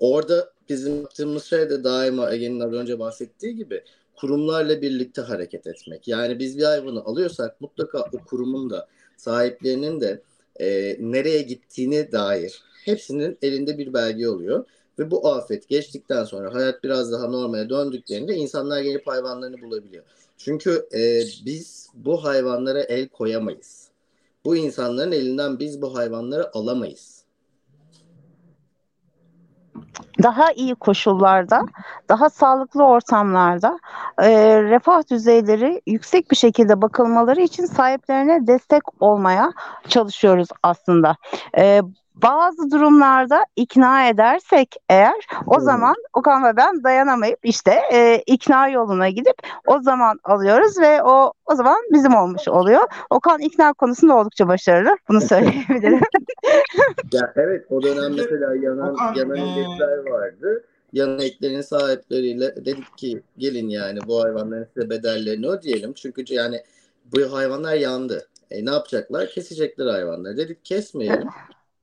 orada 0.00 0.52
bizim 0.68 0.96
yaptığımız 0.96 1.44
şey 1.44 1.70
de 1.70 1.84
daima 1.84 2.32
Ege'nin 2.32 2.60
az 2.60 2.72
önce 2.72 2.98
bahsettiği 2.98 3.56
gibi 3.56 3.84
kurumlarla 4.16 4.82
birlikte 4.82 5.22
hareket 5.22 5.66
etmek. 5.66 6.08
Yani 6.08 6.38
biz 6.38 6.58
bir 6.58 6.64
hayvanı 6.64 7.04
alıyorsak 7.04 7.60
mutlaka 7.60 7.98
o 8.00 8.24
kurumun 8.24 8.70
da 8.70 8.88
sahiplerinin 9.16 10.00
de 10.00 10.22
e, 10.60 10.96
nereye 11.00 11.42
gittiğine 11.42 12.12
dair 12.12 12.62
hepsinin 12.84 13.38
elinde 13.42 13.78
bir 13.78 13.94
belge 13.94 14.28
oluyor. 14.28 14.64
Ve 14.98 15.10
bu 15.10 15.28
afet 15.28 15.68
geçtikten 15.68 16.24
sonra 16.24 16.54
hayat 16.54 16.84
biraz 16.84 17.12
daha 17.12 17.28
normale 17.28 17.70
döndüklerinde 17.70 18.34
insanlar 18.34 18.80
gelip 18.80 19.06
hayvanlarını 19.06 19.62
bulabiliyor. 19.62 20.04
Çünkü 20.38 20.88
e, 20.94 21.22
biz 21.44 21.88
bu 21.94 22.24
hayvanlara 22.24 22.82
el 22.82 23.08
koyamayız. 23.08 23.87
Bu 24.44 24.56
insanların 24.56 25.12
elinden 25.12 25.58
biz 25.58 25.82
bu 25.82 25.96
hayvanları 25.96 26.56
alamayız. 26.56 27.18
Daha 30.22 30.52
iyi 30.52 30.74
koşullarda, 30.74 31.62
daha 32.08 32.30
sağlıklı 32.30 32.84
ortamlarda 32.84 33.78
e, 34.22 34.62
refah 34.62 35.10
düzeyleri 35.10 35.82
yüksek 35.86 36.30
bir 36.30 36.36
şekilde 36.36 36.82
bakılmaları 36.82 37.40
için 37.40 37.66
sahiplerine 37.66 38.46
destek 38.46 39.02
olmaya 39.02 39.52
çalışıyoruz 39.88 40.48
aslında. 40.62 41.16
E, 41.58 41.82
bazı 42.22 42.70
durumlarda 42.70 43.44
ikna 43.56 44.08
edersek 44.08 44.76
eğer 44.88 45.26
o 45.46 45.56
hmm. 45.56 45.64
zaman 45.64 45.94
Okan 46.14 46.44
ve 46.44 46.56
ben 46.56 46.84
dayanamayıp 46.84 47.38
işte 47.42 47.80
e, 47.92 48.22
ikna 48.26 48.68
yoluna 48.68 49.08
gidip 49.08 49.36
o 49.66 49.80
zaman 49.82 50.20
alıyoruz 50.24 50.78
ve 50.80 51.02
o 51.02 51.32
o 51.46 51.54
zaman 51.54 51.76
bizim 51.92 52.14
olmuş 52.14 52.48
oluyor. 52.48 52.82
Okan 53.10 53.40
ikna 53.40 53.72
konusunda 53.72 54.16
oldukça 54.16 54.48
başarılı. 54.48 54.96
Bunu 55.08 55.20
söyleyebilirim. 55.28 56.00
ya 57.12 57.32
evet 57.36 57.66
o 57.70 57.82
dönem 57.82 58.14
mesela 58.16 58.54
yanan 58.56 58.94
Okan, 58.94 59.14
yanan 59.14 59.36
e... 59.36 60.10
vardı. 60.10 60.64
yan 60.92 61.18
eklerin 61.18 61.60
sahipleriyle 61.60 62.56
dedik 62.56 62.98
ki 62.98 63.22
gelin 63.38 63.68
yani 63.68 63.98
bu 64.06 64.24
hayvanların 64.24 64.66
size 64.74 64.90
bedellerini 64.90 65.46
ödeyelim. 65.46 65.92
Çünkü 65.92 66.24
yani 66.28 66.62
bu 67.04 67.32
hayvanlar 67.32 67.74
yandı. 67.74 68.28
E, 68.50 68.64
ne 68.64 68.70
yapacaklar? 68.70 69.28
Kesecekler 69.28 69.86
hayvanları. 69.86 70.36
Dedik 70.36 70.64
kesmeyelim. 70.64 71.28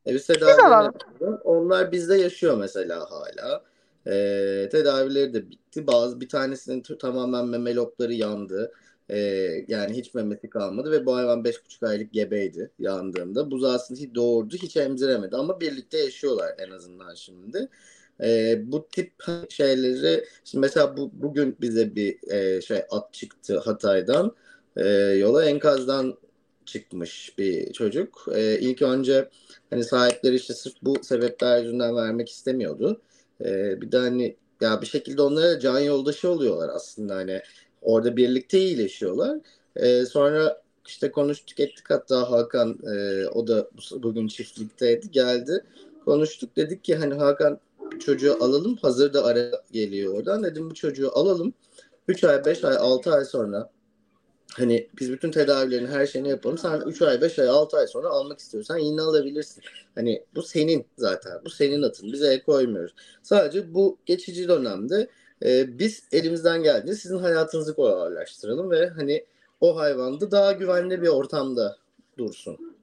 E, 0.08 0.14
biz 0.14 0.28
tedavilerini 0.28 1.38
Onlar 1.44 1.92
bizde 1.92 2.16
yaşıyor 2.16 2.58
mesela 2.58 3.06
hala. 3.12 3.64
E, 4.08 4.70
tedavileri 4.72 5.34
de 5.34 5.50
bitti. 5.50 5.88
Bazı 5.88 6.22
bir 6.22 6.30
tanesinin 6.30 6.82
tamamen 6.82 7.46
meme 7.46 7.76
lobları 7.76 8.14
yandı. 8.14 8.72
E, 9.10 9.18
yani 9.68 9.98
hiç 9.98 10.14
memesi 10.14 10.50
kalmadı 10.50 10.92
ve 10.92 11.06
bu 11.06 11.16
hayvan 11.16 11.44
5,5 11.44 11.88
aylık 11.88 12.14
gebeydi 12.14 12.72
yandığında. 12.80 13.52
Buzağısını 13.52 13.98
hiç 13.98 14.16
doğurdu, 14.16 14.56
hiç 14.56 14.78
emziremedi 14.78 15.36
ama 15.36 15.62
birlikte 15.62 15.98
yaşıyorlar 15.98 16.56
en 16.58 16.72
azından 16.72 17.14
şimdi. 17.14 17.70
E, 18.24 18.60
bu 18.72 18.88
tip 18.88 19.14
şeyleri 19.50 20.26
şimdi 20.44 20.62
mesela 20.62 20.98
bu 20.98 21.12
bugün 21.14 21.58
bize 21.62 21.96
bir 21.96 22.32
e, 22.32 22.62
şey 22.62 22.82
at 22.90 23.14
çıktı 23.14 23.60
Hatay'dan 23.60 24.36
e, 24.78 24.88
yola 24.98 25.46
enkazdan 25.46 26.18
çıkmış 26.66 27.34
bir 27.38 27.74
çocuk. 27.74 28.26
E, 28.36 28.60
ilk 28.60 28.82
önce 28.82 29.30
hani 29.70 29.84
sahipleri 29.84 30.36
işte 30.36 30.54
sırf 30.54 30.74
bu 30.82 31.04
sebepler 31.04 31.62
yüzünden 31.64 31.96
vermek 31.96 32.30
istemiyordu. 32.30 33.02
E, 33.46 33.82
bir 33.82 33.92
de 33.92 33.98
hani 33.98 34.36
ya 34.62 34.82
bir 34.82 34.88
şekilde 34.88 35.22
onlara 35.22 35.60
can 35.60 35.80
yoldaşı 35.80 36.30
oluyorlar 36.30 36.70
aslında 36.70 37.16
hani 37.16 37.42
orada 37.82 38.18
birlikte 38.18 38.60
iyileşiyorlar. 38.60 39.40
E, 39.76 40.06
sonra 40.06 40.62
işte 40.88 41.12
konuştuk 41.12 41.60
ettik 41.60 41.86
hatta 41.90 42.32
Hakan 42.32 42.80
e, 42.96 43.28
o 43.28 43.48
da 43.48 43.70
bugün 43.92 44.28
çiftlikteydi 44.28 45.12
geldi 45.12 45.64
konuştuk 46.06 46.56
dedik 46.56 46.84
ki 46.84 46.96
hani 46.96 47.14
Hakan 47.14 47.60
çocuğu 48.00 48.44
alalım 48.44 48.76
hazır 48.76 49.14
da 49.14 49.26
ara 49.26 49.52
geliyor 49.72 50.14
oradan 50.14 50.44
dedim 50.44 50.70
bu 50.70 50.74
çocuğu 50.74 51.12
alalım 51.14 51.54
3 52.08 52.24
ay 52.24 52.46
5 52.46 52.64
ay 52.64 52.78
6 52.78 53.14
ay 53.14 53.26
sonra 53.26 53.70
hani 54.54 54.88
biz 55.00 55.12
bütün 55.12 55.32
tedavilerini 55.32 55.88
her 55.88 56.06
şeyini 56.06 56.30
yapalım. 56.30 56.58
Sen 56.58 56.82
3 56.82 57.02
ay, 57.02 57.22
5 57.22 57.40
ay, 57.40 57.50
6 57.50 57.78
ay 57.78 57.88
sonra 57.88 58.10
almak 58.10 58.40
istiyorsan 58.40 58.78
yine 58.78 59.02
alabilirsin. 59.02 59.64
Hani 59.96 60.24
bu 60.36 60.42
senin 60.42 60.86
zaten. 60.98 61.42
Bu 61.46 61.50
senin 61.50 61.82
atın. 61.82 62.14
Bize 62.14 62.34
el 62.34 62.44
koymuyoruz. 62.44 62.96
Sadece 63.24 63.74
bu 63.74 63.98
geçici 64.06 64.48
dönemde 64.48 65.08
e, 65.46 65.80
biz 65.80 66.04
elimizden 66.12 66.64
geldiğince 66.64 67.00
sizin 67.02 67.18
hayatınızı 67.18 67.76
kolaylaştıralım 67.76 68.72
ve 68.72 68.90
hani 68.90 69.26
o 69.62 69.78
hayvanda 69.78 70.32
daha 70.32 70.52
güvenli 70.52 71.02
bir 71.02 71.08
ortamda 71.08 71.78
dursun. 72.18 72.76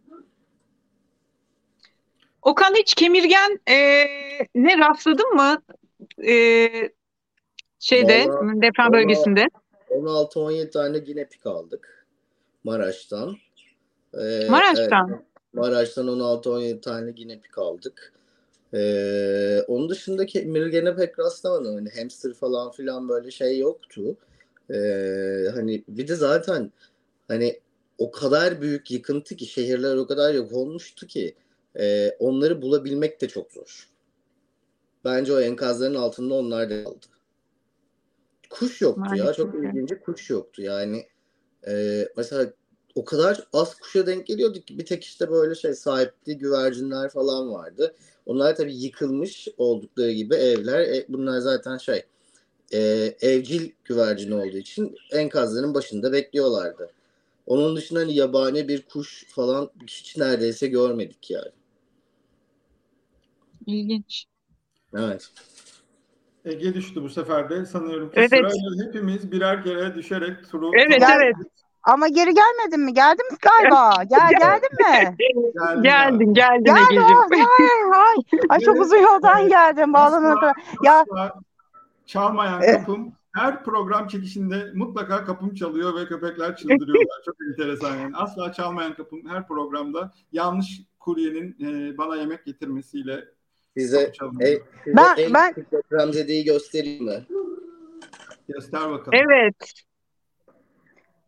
Okan 2.42 2.74
hiç 2.74 2.94
kemirgen 2.94 3.60
e, 3.68 3.76
ne 4.54 4.78
rastladın 4.78 5.34
mı? 5.34 5.62
E, 6.26 6.68
şeyde 7.78 8.26
Vallahi, 8.28 8.62
deprem 8.62 8.92
bölgesinde. 8.92 9.46
16-17 9.92 10.70
tane 10.70 11.02
yine 11.06 11.28
pik 11.28 11.46
aldık 11.46 12.06
Maraş'tan. 12.64 13.36
Ee, 14.14 14.46
Maraş'tan? 14.50 15.08
Evet, 15.10 15.20
Maraş'tan 15.52 16.08
16-17 16.08 16.80
tane 16.80 17.12
yine 17.16 17.40
pik 17.40 17.58
aldık. 17.58 18.12
Ee, 18.74 19.62
onun 19.68 19.88
dışındaki 19.88 20.42
mirgene 20.42 20.96
pek 20.96 21.18
rastlamadım. 21.18 21.74
Hani 21.74 21.90
hamster 22.00 22.34
falan 22.34 22.70
filan 22.70 23.08
böyle 23.08 23.30
şey 23.30 23.58
yoktu. 23.58 24.16
Ee, 24.70 25.46
hani 25.54 25.84
bir 25.88 26.08
de 26.08 26.14
zaten 26.14 26.72
hani 27.28 27.60
o 27.98 28.10
kadar 28.10 28.60
büyük 28.60 28.90
yıkıntı 28.90 29.36
ki 29.36 29.46
şehirler 29.46 29.96
o 29.96 30.06
kadar 30.06 30.34
yok 30.34 30.52
olmuştu 30.52 31.06
ki 31.06 31.34
e, 31.78 32.10
onları 32.18 32.62
bulabilmek 32.62 33.20
de 33.20 33.28
çok 33.28 33.52
zor. 33.52 33.88
Bence 35.04 35.32
o 35.32 35.40
enkazların 35.40 35.94
altında 35.94 36.34
onlar 36.34 36.70
da 36.70 36.84
kaldı. 36.84 37.06
Kuş 38.52 38.80
yoktu 38.80 39.00
Maalesef. 39.00 39.26
ya. 39.26 39.34
Çok 39.34 39.54
ilginci 39.54 40.00
kuş 40.00 40.30
yoktu. 40.30 40.62
Yani 40.62 41.06
e, 41.66 42.04
mesela 42.16 42.52
o 42.94 43.04
kadar 43.04 43.46
az 43.52 43.74
kuşa 43.74 44.06
denk 44.06 44.26
geliyorduk 44.26 44.66
ki 44.66 44.78
bir 44.78 44.86
tek 44.86 45.04
işte 45.04 45.30
böyle 45.30 45.54
şey 45.54 45.74
sahipli 45.74 46.38
güvercinler 46.38 47.10
falan 47.10 47.52
vardı. 47.52 47.94
Onlar 48.26 48.56
tabii 48.56 48.76
yıkılmış 48.76 49.48
oldukları 49.58 50.12
gibi 50.12 50.34
evler. 50.34 50.80
E, 50.80 51.06
bunlar 51.08 51.38
zaten 51.38 51.78
şey 51.78 52.04
e, 52.72 52.80
evcil 53.20 53.70
güvercin 53.84 54.30
olduğu 54.30 54.56
için 54.56 54.96
enkazların 55.10 55.74
başında 55.74 56.12
bekliyorlardı. 56.12 56.90
Onun 57.46 57.76
dışında 57.76 58.00
hani 58.00 58.14
yabani 58.14 58.68
bir 58.68 58.82
kuş 58.82 59.26
falan 59.28 59.70
hiç 59.86 60.16
neredeyse 60.16 60.66
görmedik 60.66 61.30
yani. 61.30 61.52
İlginç. 63.66 64.24
Evet. 64.96 65.30
Ege 66.44 66.74
düştü 66.74 67.02
bu 67.02 67.08
sefer 67.08 67.50
de 67.50 67.66
sanıyorum 67.66 68.10
ki 68.10 68.14
evet. 68.16 68.28
sırayla 68.28 68.86
hepimiz 68.86 69.32
birer 69.32 69.64
kere 69.64 69.94
düşerek 69.94 70.50
turu 70.50 70.70
Evet 70.74 71.00
Gel, 71.00 71.18
evet. 71.22 71.34
Ama 71.82 72.08
geri 72.08 72.34
gelmedin 72.34 72.80
mi? 72.80 72.94
Geldin 72.94 73.32
mi 73.32 73.38
galiba? 73.42 74.04
Gel 74.10 74.30
geldin 74.40 74.68
mi? 74.78 75.16
Geldin 75.82 75.82
geldin, 75.82 76.34
geldin 76.34 76.64
Geldi, 76.64 76.94
Ege'ciğim. 76.94 77.18
Ay, 77.32 78.00
ay, 78.00 78.16
ay 78.48 78.60
çok 78.60 78.80
uzun 78.80 78.96
yoldan 78.96 79.48
geldim 79.48 79.92
bağlanana. 79.92 80.52
Ya 80.82 81.04
çalmayan 82.06 82.62
e- 82.62 82.72
kapım 82.72 83.12
her 83.34 83.64
program 83.64 84.08
çekişinde 84.08 84.70
mutlaka 84.74 85.24
kapım 85.24 85.54
çalıyor 85.54 85.94
ve 85.96 86.06
köpekler 86.06 86.56
çıldırıyorlar. 86.56 87.22
Çok 87.24 87.34
enteresan 87.50 87.96
yani. 87.96 88.16
Asla 88.16 88.52
çalmayan 88.52 88.94
kapım 88.94 89.28
her 89.28 89.48
programda 89.48 90.12
yanlış 90.32 90.80
kuryenin 90.98 91.56
e, 91.60 91.98
bana 91.98 92.16
yemek 92.16 92.44
getirmesiyle 92.44 93.24
Size, 93.76 94.00
e, 94.00 94.46
size 94.84 94.96
ben, 94.96 95.16
en 95.16 95.34
ben... 95.34 95.54
depremzedeyi 95.72 96.44
göstereyim 96.44 97.04
mi? 97.04 97.26
Göster 98.48 98.90
bakalım. 98.90 99.10
Evet. 99.12 99.72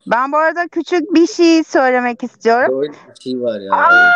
Ben 0.07 0.33
bu 0.33 0.37
arada 0.37 0.69
küçük 0.69 1.15
bir 1.15 1.27
şey 1.27 1.65
söylemek 1.65 2.23
istiyorum. 2.23 2.81
Böyle 2.81 2.93
bir 2.93 3.21
şey 3.21 3.41
var 3.41 3.61
ya. 3.61 3.73
Aa! 3.73 4.13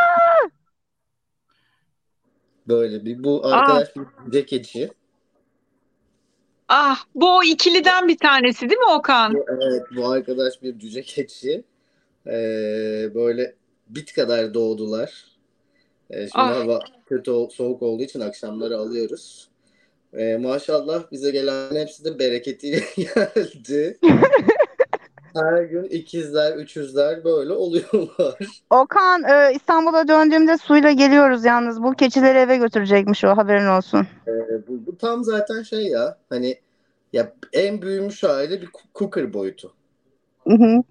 Böyle 2.69 3.05
bir 3.05 3.25
bu 3.25 3.47
arkadaş 3.47 3.89
Aa. 3.89 4.01
bir 4.27 4.33
ceketçi. 4.33 4.91
Ah 6.69 7.05
bu 7.15 7.37
o 7.37 7.43
ikiliden 7.43 8.09
bir 8.09 8.19
tanesi 8.19 8.71
değil 8.71 8.81
mi 8.81 8.93
Okan? 8.99 9.35
Evet 9.63 9.83
bu 9.97 10.09
arkadaş 10.09 10.63
bir 10.63 10.79
cüce 10.79 11.03
keçi. 11.03 11.65
Ee, 12.27 13.11
böyle 13.15 13.55
bit 13.89 14.15
kadar 14.15 14.55
doğdular. 14.55 15.38
Ee, 16.11 16.21
şimdi 16.21 16.31
ah. 16.35 16.57
hava 16.57 16.81
kötü 17.07 17.31
soğuk 17.51 17.83
olduğu 17.83 18.03
için 18.03 18.21
akşamları 18.21 18.79
alıyoruz. 18.79 19.49
Ee, 20.13 20.37
maşallah 20.37 21.03
bize 21.13 21.31
gelen 21.31 21.75
hepsi 21.75 22.05
de 22.05 22.19
bereketiyle 22.19 22.81
geldi. 22.97 23.99
Her 25.35 25.63
gün 25.63 25.85
ikizler, 25.85 26.57
üçüzler 26.57 27.25
böyle 27.25 27.53
oluyorlar. 27.53 28.63
Okan 28.71 29.25
e, 29.25 29.53
İstanbul'a 29.55 30.09
döndüğümde 30.09 30.59
suyla 30.59 30.91
geliyoruz 30.93 31.45
yalnız. 31.45 31.83
Bu 31.83 31.95
keçileri 31.95 32.39
eve 32.39 32.57
götürecekmiş 32.57 33.25
o 33.25 33.29
haberin 33.29 33.67
olsun. 33.67 34.07
E, 34.27 34.33
bu, 34.69 34.87
bu 34.87 34.99
tam 34.99 35.25
zaten 35.25 35.63
şey 35.63 35.87
ya 35.87 36.19
hani 36.29 36.59
ya 37.13 37.33
en 37.53 37.83
büyümüş 37.83 38.23
hali 38.23 38.63
bir 38.63 38.69
cooker 38.95 39.33
boyutu. 39.33 39.73
Hı 40.49 40.55
hı. 40.55 40.83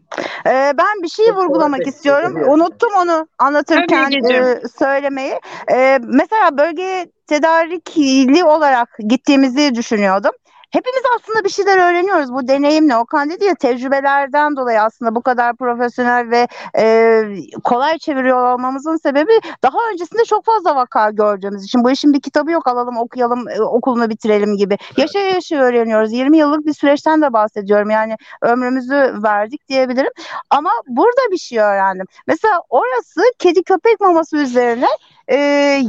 Ee, 0.46 0.74
ben 0.78 1.04
bir 1.04 1.08
şey 1.08 1.26
vurgulamak 1.34 1.88
istiyorum. 1.88 2.36
Unuttum 2.50 2.90
onu 2.98 3.28
anlatırken 3.40 4.12
e, 4.12 4.62
söylemeyi. 4.80 5.40
Ee, 5.72 6.00
mesela 6.04 6.58
bölgeye 6.58 7.08
tedarikli 7.28 8.44
olarak 8.44 8.98
gittiğimizi 9.08 9.76
düşünüyordum. 9.76 10.32
Hepimiz 10.72 11.02
aslında 11.16 11.44
bir 11.44 11.50
şeyler 11.50 11.78
öğreniyoruz 11.78 12.34
bu 12.34 12.48
deneyimle. 12.48 12.98
Okan 12.98 13.30
dedi 13.30 13.46
ya 13.46 13.56
tecrübelerden 13.56 14.58
dolayı 14.58 14.82
aslında 14.82 15.16
bu 15.16 15.22
kadar 15.22 15.56
profesyonel 15.56 16.32
ve 16.32 16.48
e, 16.78 17.24
kolay 17.64 17.98
çeviriyor 17.98 18.54
olmamızın 18.54 18.98
sebebi 18.98 19.32
daha 19.64 19.78
öncesinde 19.92 20.24
çok 20.24 20.46
fazla 20.46 20.76
vaka 20.76 21.10
gördüğümüz 21.10 21.64
için. 21.64 21.84
Bu 21.84 21.92
işin 21.92 22.14
bir 22.14 22.22
kitabı 22.22 22.52
yok 22.52 22.68
alalım 22.68 22.98
okuyalım 22.98 23.50
e, 23.50 23.62
okulunu 23.62 24.10
bitirelim 24.10 24.58
gibi. 24.58 24.78
Evet. 24.84 24.98
Yaşa 24.98 25.20
yaşa 25.20 25.56
öğreniyoruz. 25.56 26.14
20 26.14 26.38
yıllık 26.38 26.66
bir 26.66 26.74
süreçten 26.74 27.22
de 27.22 27.34
bahsediyorum. 27.34 27.90
Yani 27.90 28.16
ömrümüzü 28.42 29.14
verdik 29.24 29.68
diyebilirim. 29.70 30.12
Ama 30.50 30.70
burada 30.88 31.32
bir 31.32 31.38
şey 31.38 31.60
öğrendim. 31.60 32.06
Mesela 32.28 32.62
orası 32.70 33.22
kedi 33.40 33.64
köpek 33.64 34.00
maması 34.00 34.38
üzerine 34.38 34.88
e, 35.28 35.38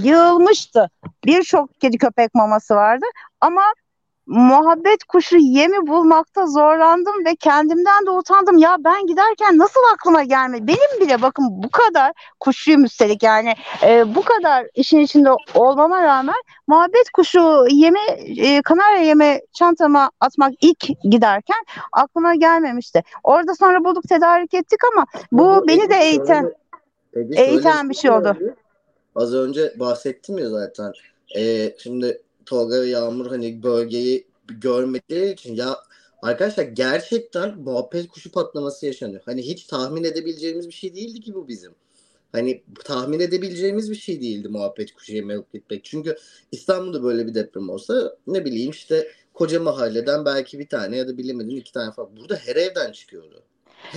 yığılmıştı. 0.02 0.90
Birçok 1.24 1.80
kedi 1.80 1.98
köpek 1.98 2.34
maması 2.34 2.74
vardı. 2.74 3.06
Ama 3.40 3.62
muhabbet 4.28 5.04
kuşu 5.04 5.36
yemi 5.36 5.86
bulmakta 5.86 6.46
zorlandım 6.46 7.24
ve 7.24 7.36
kendimden 7.36 8.06
de 8.06 8.10
utandım. 8.10 8.58
Ya 8.58 8.76
ben 8.78 9.06
giderken 9.06 9.58
nasıl 9.58 9.80
aklıma 9.94 10.22
gelmedi? 10.22 10.66
Benim 10.66 11.00
bile 11.00 11.22
bakın 11.22 11.44
bu 11.50 11.70
kadar 11.70 12.12
kuşuyum 12.40 12.84
üstelik 12.84 13.22
yani 13.22 13.54
e, 13.82 14.14
bu 14.14 14.22
kadar 14.22 14.66
işin 14.74 14.98
içinde 14.98 15.30
olmama 15.54 16.02
rağmen 16.02 16.34
muhabbet 16.66 17.10
kuşu 17.12 17.66
yeme 17.70 18.00
e, 18.38 18.62
kanarya 18.62 19.02
yeme 19.02 19.40
çantama 19.52 20.10
atmak 20.20 20.52
ilk 20.60 21.02
giderken 21.02 21.64
aklıma 21.92 22.34
gelmemişti. 22.34 23.02
Orada 23.24 23.54
sonra 23.54 23.84
bulduk 23.84 24.08
tedarik 24.08 24.54
ettik 24.54 24.80
ama 24.92 25.06
bu, 25.32 25.44
bu 25.44 25.68
beni 25.68 25.90
de 25.90 25.94
eğiten 25.94 26.52
eğiten 27.36 27.90
bir 27.90 27.94
şey 27.94 28.10
oldu. 28.10 28.36
Az 29.14 29.34
önce 29.34 29.72
bahsettim 29.76 30.38
ya 30.38 30.48
zaten. 30.48 30.92
Ee, 31.36 31.74
şimdi 31.78 32.22
Tolga 32.48 32.80
ve 32.80 32.86
Yağmur 32.86 33.26
hani 33.26 33.62
bölgeyi 33.62 34.26
görmekleri 34.48 35.32
için 35.32 35.54
ya 35.54 35.76
arkadaşlar 36.22 36.64
gerçekten 36.64 37.58
muhabbet 37.58 38.08
kuşu 38.08 38.32
patlaması 38.32 38.86
yaşanıyor. 38.86 39.22
Hani 39.24 39.42
hiç 39.42 39.64
tahmin 39.64 40.04
edebileceğimiz 40.04 40.68
bir 40.68 40.72
şey 40.72 40.94
değildi 40.94 41.20
ki 41.20 41.34
bu 41.34 41.48
bizim. 41.48 41.74
Hani 42.32 42.62
tahmin 42.84 43.20
edebileceğimiz 43.20 43.90
bir 43.90 43.96
şey 43.96 44.20
değildi 44.20 44.48
muhabbet 44.48 44.94
kuşu 44.94 45.14
yemeğe 45.14 45.44
gitmek. 45.54 45.84
Çünkü 45.84 46.16
İstanbul'da 46.52 47.02
böyle 47.02 47.26
bir 47.26 47.34
deprem 47.34 47.70
olsa 47.70 48.16
ne 48.26 48.44
bileyim 48.44 48.70
işte 48.70 49.08
koca 49.34 49.60
mahalleden 49.60 50.24
belki 50.24 50.58
bir 50.58 50.68
tane 50.68 50.96
ya 50.96 51.08
da 51.08 51.18
bilemedin 51.18 51.56
iki 51.56 51.72
tane 51.72 51.92
falan. 51.92 52.16
Burada 52.16 52.36
her 52.36 52.56
evden 52.56 52.92
çıkıyordu. 52.92 53.42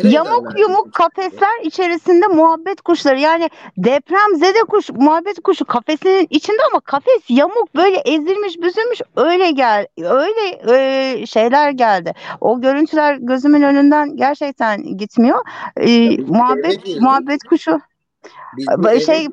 Yamuk 0.04 0.60
yumuk 0.60 0.94
kafesler 0.94 1.62
içerisinde 1.64 2.28
muhabbet 2.28 2.82
kuşları 2.82 3.20
yani 3.20 3.50
deprem 3.78 4.36
zede 4.36 4.60
kuş 4.60 4.90
muhabbet 4.90 5.40
kuşu 5.44 5.66
kafesinin 5.66 6.28
içinde 6.30 6.62
ama 6.72 6.80
kafes 6.80 7.22
yamuk 7.30 7.76
böyle 7.76 7.98
ezilmiş 7.98 8.62
büzülmüş 8.62 9.02
öyle 9.16 9.52
gel 9.52 9.88
öyle 9.98 10.62
e, 10.76 11.26
şeyler 11.26 11.72
geldi. 11.72 12.14
O 12.42 12.62
görüntüler 12.62 13.16
gözümün 13.16 13.62
önünden 13.62 14.16
gerçekten 14.16 14.98
gitmiyor. 14.98 15.40
E, 15.78 16.18
muhabbet 16.18 17.02
muhabbet 17.02 17.44
kuşu 17.44 17.80
biz 18.58 19.06
şey 19.06 19.28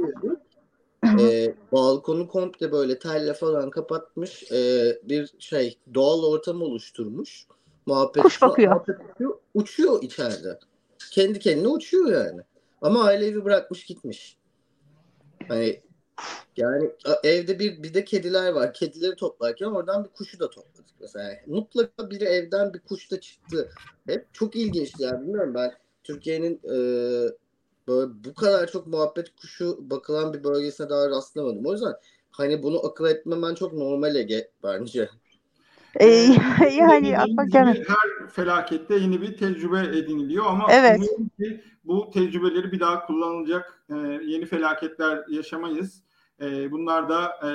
e, 1.04 1.54
balkonu 1.72 2.28
komple 2.28 2.72
böyle 2.72 2.98
telle 2.98 3.34
falan 3.34 3.70
kapatmış 3.70 4.52
e, 4.52 4.92
bir 5.02 5.30
şey 5.38 5.78
doğal 5.94 6.22
ortam 6.24 6.62
oluşturmuş. 6.62 7.46
Muhabbet 7.88 8.22
kuş 8.22 8.42
bakıyor. 8.42 8.72
Muhabbet 8.72 8.96
uçuyor, 9.14 9.38
uçuyor 9.54 10.02
içeride. 10.02 10.58
Kendi 11.10 11.38
kendine 11.38 11.68
uçuyor 11.68 12.26
yani. 12.26 12.40
Ama 12.82 13.04
aile 13.04 13.26
evi 13.26 13.44
bırakmış 13.44 13.84
gitmiş. 13.84 14.38
Hani 15.48 15.82
yani 16.56 16.90
evde 17.24 17.58
bir 17.58 17.82
bir 17.82 17.94
de 17.94 18.04
kediler 18.04 18.52
var. 18.52 18.74
Kedileri 18.74 19.16
toplarken 19.16 19.66
oradan 19.66 20.04
bir 20.04 20.08
kuşu 20.08 20.40
da 20.40 20.50
topladık 20.50 20.94
mesela. 21.00 21.30
Mutlaka 21.46 22.10
bir 22.10 22.20
evden 22.20 22.74
bir 22.74 22.80
kuş 22.80 23.10
da 23.10 23.20
çıktı. 23.20 23.70
Hep 24.06 24.34
çok 24.34 24.56
ilginçti 24.56 25.02
yani 25.02 25.20
bilmiyorum 25.20 25.54
ben 25.54 25.72
Türkiye'nin 26.04 26.60
e, 26.64 26.76
böyle 27.88 28.12
bu 28.24 28.34
kadar 28.34 28.66
çok 28.66 28.86
muhabbet 28.86 29.36
kuşu 29.36 29.90
bakılan 29.90 30.34
bir 30.34 30.44
bölgesine 30.44 30.88
daha 30.88 31.10
rastlamadım. 31.10 31.66
O 31.66 31.72
yüzden 31.72 31.94
hani 32.30 32.62
bunu 32.62 32.86
akıl 32.86 33.06
etmemen 33.06 33.54
çok 33.54 33.72
normal 33.72 34.14
Ege 34.16 34.50
bence. 34.62 35.08
Ee, 35.98 36.06
yani 36.78 37.16
hakikaten. 37.16 37.66
Her 37.66 38.28
felakette 38.28 38.94
yeni 38.94 39.22
bir 39.22 39.36
tecrübe 39.36 39.98
ediniliyor 39.98 40.46
ama 40.46 40.66
evet. 40.70 41.00
ki 41.00 41.60
bu 41.84 42.10
tecrübeleri 42.10 42.72
bir 42.72 42.80
daha 42.80 43.06
kullanılacak 43.06 43.82
e, 43.90 43.94
yeni 44.24 44.46
felaketler 44.46 45.24
yaşamayız. 45.28 46.02
E, 46.40 46.70
bunlar 46.70 47.08
da 47.08 47.40
e, 47.42 47.50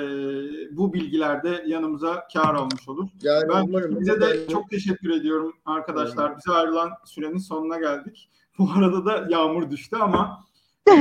bu 0.76 0.92
bilgiler 0.92 1.42
de 1.42 1.64
yanımıza 1.66 2.28
kar 2.32 2.54
olmuş 2.54 2.88
olur. 2.88 3.08
Yani 3.22 3.44
ben 3.48 3.62
umarım, 3.62 4.00
bize 4.00 4.20
de 4.20 4.48
çok 4.48 4.70
teşekkür 4.70 5.10
ediyorum 5.10 5.52
arkadaşlar. 5.64 6.36
Bize 6.36 6.52
ayrılan 6.52 6.90
sürenin 7.04 7.38
sonuna 7.38 7.78
geldik. 7.78 8.30
Bu 8.58 8.68
arada 8.78 9.04
da 9.04 9.26
yağmur 9.28 9.70
düştü 9.70 9.96
ama 10.00 10.44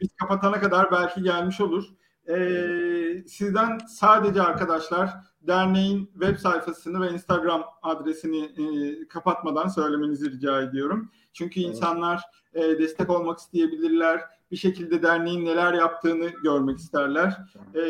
biz 0.00 0.08
kapatana 0.20 0.60
kadar 0.60 0.90
belki 0.90 1.22
gelmiş 1.22 1.60
olur. 1.60 1.84
Ee, 2.28 3.22
sizden 3.26 3.78
sadece 3.78 4.42
arkadaşlar 4.42 5.10
derneğin 5.40 6.10
web 6.12 6.36
sayfasını 6.36 7.00
ve 7.00 7.10
Instagram 7.10 7.64
adresini 7.82 8.38
e, 8.38 9.08
kapatmadan 9.08 9.68
söylemenizi 9.68 10.30
rica 10.30 10.62
ediyorum. 10.62 11.10
Çünkü 11.32 11.60
insanlar 11.60 12.22
e, 12.54 12.62
destek 12.62 13.10
olmak 13.10 13.38
isteyebilirler. 13.38 14.20
Bir 14.50 14.56
şekilde 14.56 15.02
derneğin 15.02 15.44
neler 15.44 15.72
yaptığını 15.74 16.28
görmek 16.42 16.78
isterler. 16.78 17.36
E, 17.74 17.82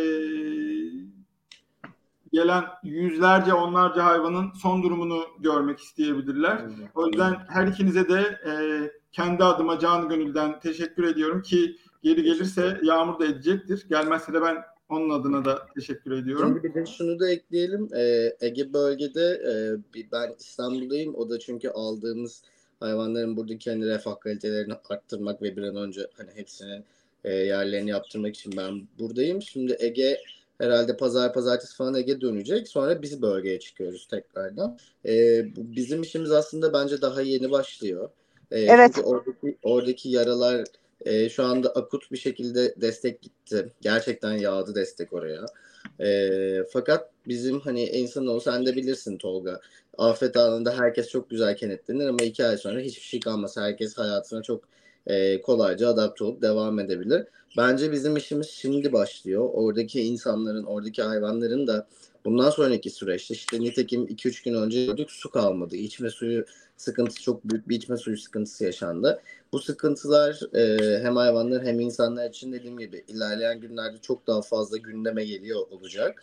gelen 2.33 2.65
yüzlerce 2.83 3.55
onlarca 3.55 4.05
hayvanın 4.05 4.53
son 4.53 4.83
durumunu 4.83 5.21
görmek 5.39 5.79
isteyebilirler. 5.79 6.65
O 6.95 7.07
yüzden 7.07 7.37
her 7.49 7.67
ikinize 7.67 8.09
de 8.09 8.41
e, 8.47 8.53
kendi 9.13 9.45
adıma 9.45 9.79
can 9.79 10.09
gönülden 10.09 10.61
teşekkür 10.61 11.05
ediyorum 11.05 11.43
ki 11.43 11.77
geri 12.03 12.23
gelirse 12.23 12.81
Yağmur 12.83 13.19
da 13.19 13.27
edecektir. 13.27 13.87
Gelmezse 13.89 14.33
de 14.33 14.43
ben 14.43 14.57
onun 14.89 15.11
adına 15.11 15.45
da 15.45 15.67
teşekkür 15.75 16.13
ediyorum. 16.13 16.49
Şimdi 16.49 16.63
bir 16.63 16.75
de 16.75 16.87
şunu 16.87 17.21
da 17.21 17.31
ekleyelim. 17.31 17.89
Ee, 17.97 18.37
Ege 18.41 18.73
bölgede 18.73 19.43
e, 19.97 20.03
ben 20.13 20.35
İstanbul'dayım. 20.41 21.15
O 21.15 21.31
da 21.31 21.39
çünkü 21.39 21.69
aldığımız 21.69 22.43
hayvanların 22.81 23.37
buradaki 23.37 23.71
hani 23.71 23.87
refah 23.87 24.21
kalitelerini 24.21 24.75
arttırmak 24.91 25.43
ve 25.43 25.57
bir 25.57 25.63
an 25.63 25.77
önce 25.77 26.07
hani 26.17 26.31
hepsinin 26.35 26.85
e, 27.25 27.35
yerlerini 27.35 27.91
yaptırmak 27.91 28.35
için 28.35 28.53
ben 28.57 28.89
buradayım. 28.99 29.43
Şimdi 29.43 29.77
Ege 29.79 30.19
herhalde 30.59 30.97
pazar 30.97 31.33
pazartesi 31.33 31.77
falan 31.77 31.95
Ege 31.95 32.21
dönecek. 32.21 32.69
Sonra 32.69 33.03
biz 33.03 33.23
bölgeye 33.23 33.61
çıkıyoruz 33.61 34.07
tekrardan. 34.07 34.79
E, 35.07 35.45
bu 35.57 35.77
bizim 35.77 36.03
işimiz 36.03 36.31
aslında 36.31 36.73
bence 36.73 37.03
daha 37.03 37.23
yeni 37.23 37.51
başlıyor. 37.51 38.11
E, 38.51 38.61
evet. 38.61 38.93
Çünkü 38.95 39.07
oradaki, 39.07 39.59
oradaki 39.63 40.09
yaralar 40.09 40.65
e, 41.09 41.29
şu 41.29 41.45
anda 41.45 41.69
akut 41.69 42.13
bir 42.13 42.17
şekilde 42.17 42.75
destek 42.81 43.23
gitti. 43.23 43.73
Gerçekten 43.81 44.33
yağdı 44.33 44.75
destek 44.75 45.13
oraya. 45.13 45.47
E, 46.01 46.65
fakat 46.73 47.11
bizim 47.29 47.61
hani 47.61 47.85
insan 47.85 48.27
o 48.27 48.41
sen 48.41 48.67
de 48.67 48.77
bilirsin 48.77 49.19
Tolga. 49.19 49.61
Afet 49.99 50.37
anında 50.37 50.79
herkes 50.79 51.09
çok 51.09 51.31
güzel 51.31 51.57
kenetlenir 51.57 52.07
ama 52.07 52.23
iki 52.23 52.47
ay 52.47 52.57
sonra 52.57 52.81
hiçbir 52.81 53.03
şey 53.03 53.21
kalmaz. 53.21 53.57
Herkes 53.57 53.99
hayatına 53.99 54.43
çok 54.43 54.65
e, 55.09 55.41
kolayca 55.41 55.89
adapte 55.89 56.25
olup 56.25 56.43
devam 56.43 56.79
edebilir. 56.79 57.25
Bence 57.57 57.93
bizim 57.93 58.17
işimiz 58.17 58.49
şimdi 58.49 58.93
başlıyor. 58.93 59.49
Oradaki 59.53 60.03
insanların, 60.03 60.65
oradaki 60.65 61.03
hayvanların 61.03 61.67
da 61.67 61.87
bundan 62.25 62.51
sonraki 62.51 62.91
süreçte 62.91 63.35
işte 63.35 63.61
nitekim 63.61 64.05
2-3 64.05 64.45
gün 64.45 64.55
önce 64.55 64.87
gördük 64.87 65.11
su 65.11 65.31
kalmadı. 65.31 65.77
İçme 65.77 66.11
suyu 66.11 66.45
sıkıntısı 66.77 67.23
çok 67.23 67.45
büyük 67.45 67.69
bir 67.69 67.77
içme 67.77 67.97
suyu 67.97 68.19
sıkıntısı 68.19 68.65
yaşandı. 68.65 69.21
Bu 69.53 69.59
sıkıntılar 69.59 70.41
e, 70.55 70.99
hem 71.03 71.17
hayvanlar 71.17 71.65
hem 71.65 71.81
insanlar 71.81 72.29
için 72.29 72.53
dediğim 72.53 72.79
gibi 72.79 73.05
ilerleyen 73.09 73.61
günlerde 73.61 73.99
çok 73.99 74.27
daha 74.27 74.43
fazla 74.43 74.77
gündeme 74.77 75.25
geliyor 75.25 75.61
olacak. 75.71 76.23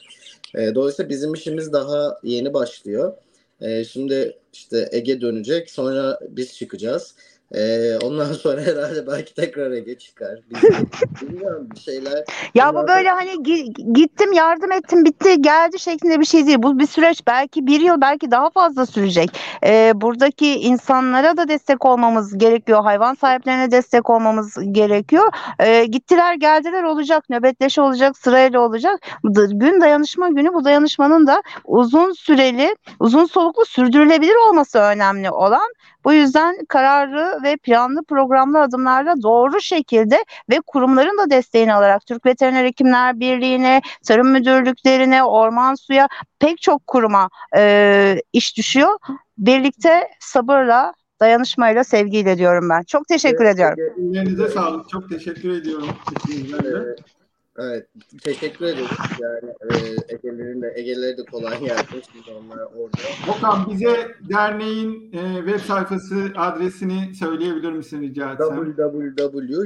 E, 0.55 0.75
dolayısıyla 0.75 1.09
bizim 1.09 1.33
işimiz 1.33 1.73
daha 1.73 2.19
yeni 2.23 2.53
başlıyor. 2.53 3.13
E, 3.61 3.83
şimdi 3.83 4.37
işte 4.53 4.89
Ege 4.91 5.21
dönecek 5.21 5.71
sonra 5.71 6.19
biz 6.29 6.55
çıkacağız. 6.55 7.15
Ee, 7.53 7.97
ondan 8.03 8.33
sonra 8.33 8.61
herhalde 8.65 9.07
belki 9.07 9.33
tekrar 9.33 9.71
Ege 9.71 9.97
çıkar. 9.97 10.39
Bilmiyorum 11.21 11.67
bir 11.75 11.79
şeyler. 11.79 12.23
Ya 12.55 12.75
bu 12.75 12.87
böyle 12.87 13.09
hani 13.09 13.43
gittim 13.93 14.33
yardım 14.33 14.71
ettim 14.71 15.05
bitti 15.05 15.41
geldi 15.41 15.79
şeklinde 15.79 16.19
bir 16.19 16.25
şey 16.25 16.47
değil. 16.47 16.57
Bu 16.63 16.79
bir 16.79 16.87
süreç 16.87 17.27
belki 17.27 17.67
bir 17.67 17.79
yıl 17.79 18.01
belki 18.01 18.31
daha 18.31 18.49
fazla 18.49 18.85
sürecek. 18.85 19.29
Ee, 19.65 19.91
buradaki 19.95 20.47
insanlara 20.59 21.37
da 21.37 21.47
destek 21.47 21.85
olmamız 21.85 22.37
gerekiyor. 22.37 22.83
Hayvan 22.83 23.13
sahiplerine 23.13 23.71
destek 23.71 24.09
olmamız 24.09 24.57
gerekiyor. 24.71 25.31
Ee, 25.59 25.85
gittiler 25.85 26.33
geldiler 26.33 26.83
olacak 26.83 27.29
nöbetleşe 27.29 27.81
olacak 27.81 28.17
sırayla 28.17 28.61
olacak. 28.61 28.99
Gün 29.51 29.81
dayanışma 29.81 30.29
günü 30.29 30.53
bu 30.53 30.65
dayanışmanın 30.65 31.27
da 31.27 31.43
uzun 31.65 32.11
süreli 32.11 32.75
uzun 32.99 33.25
soluklu 33.25 33.65
sürdürülebilir 33.65 34.49
olması 34.49 34.79
önemli 34.79 35.31
olan. 35.31 35.73
Bu 36.05 36.13
yüzden 36.13 36.65
kararı 36.65 37.43
ve 37.43 37.57
planlı 37.57 38.03
programlı 38.03 38.61
adımlarla 38.61 39.21
doğru 39.23 39.61
şekilde 39.61 40.25
ve 40.49 40.59
kurumların 40.67 41.17
da 41.17 41.29
desteğini 41.29 41.73
alarak 41.73 42.05
Türk 42.05 42.25
Veteriner 42.25 42.65
Hekimler 42.65 43.19
Birliği'ne, 43.19 43.81
tarım 44.07 44.31
müdürlüklerine, 44.31 45.23
orman 45.23 45.75
suya 45.75 46.07
pek 46.39 46.61
çok 46.61 46.87
kuruma 46.87 47.29
e, 47.57 48.15
iş 48.33 48.57
düşüyor. 48.57 48.97
Birlikte 49.37 50.07
sabırla 50.19 50.93
dayanışmayla 51.19 51.83
sevgiyle 51.83 52.37
diyorum 52.37 52.69
ben. 52.69 52.83
Çok 52.83 53.07
teşekkür 53.07 53.45
evet, 53.45 53.55
ediyorum. 53.55 53.77
Ellerinize 53.97 54.49
sağlık. 54.49 54.89
Çok 54.89 55.09
teşekkür 55.09 55.49
ediyorum. 55.49 55.89
Evet. 56.63 56.99
Evet, 57.59 57.87
teşekkür 58.23 58.65
ederim. 58.65 58.85
Yani 59.21 59.49
e, 59.61 59.75
Ege'lerin 60.15 60.61
de 60.61 60.73
Ege'leri 60.75 61.17
de 61.17 61.23
kolay 61.23 61.59
gelsin. 61.59 62.03
Şimdi 62.11 62.31
onlar 62.31 62.57
orada. 62.57 62.97
Okan 63.37 63.69
bize 63.69 64.07
derneğin 64.29 65.13
e, 65.13 65.35
web 65.35 65.59
sayfası 65.59 66.31
adresini 66.35 67.15
söyleyebilir 67.15 67.71
misin 67.71 68.01
rica 68.01 68.33
etsem? 68.33 68.75
www.yhkkd.com 68.75 69.61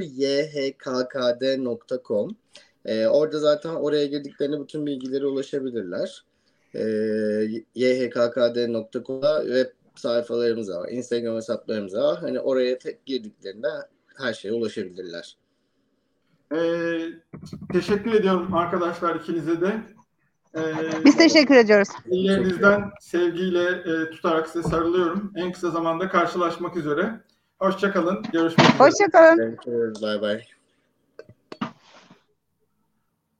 e, 2.84 3.06
Orada 3.06 3.38
zaten 3.38 3.74
oraya 3.74 4.06
girdiklerinde 4.06 4.60
bütün 4.60 4.86
bilgileri 4.86 5.26
ulaşabilirler. 5.26 6.24
E, 6.74 6.82
yhkkd.com'da 7.74 9.42
web 9.42 9.66
sayfalarımız 9.94 10.70
var. 10.70 10.88
Instagram 10.88 11.36
hesaplarımız 11.36 11.94
var. 11.94 12.18
Hani 12.20 12.40
oraya 12.40 12.78
tek 12.78 13.06
girdiklerinde 13.06 13.68
her 14.16 14.32
şeye 14.32 14.52
ulaşabilirler. 14.52 15.39
Ee, 16.54 16.98
teşekkür 17.72 18.12
ediyorum 18.12 18.54
arkadaşlar 18.54 19.14
ikinize 19.16 19.60
de. 19.60 19.80
Ee, 20.56 20.60
Biz 21.04 21.16
teşekkür 21.16 21.54
ediyoruz. 21.54 21.88
Ellerinizden 22.10 22.90
sevgiyle 23.00 23.68
e, 23.70 24.10
tutarak 24.10 24.48
size 24.48 24.68
sarılıyorum. 24.68 25.32
En 25.36 25.52
kısa 25.52 25.70
zamanda 25.70 26.08
karşılaşmak 26.08 26.76
üzere. 26.76 27.20
Hoşçakalın. 27.58 28.22
Görüşmek 28.32 28.66
üzere. 28.66 28.78
Hoşçakalın. 28.78 29.58
Bye 30.02 30.22
bye. 30.22 30.59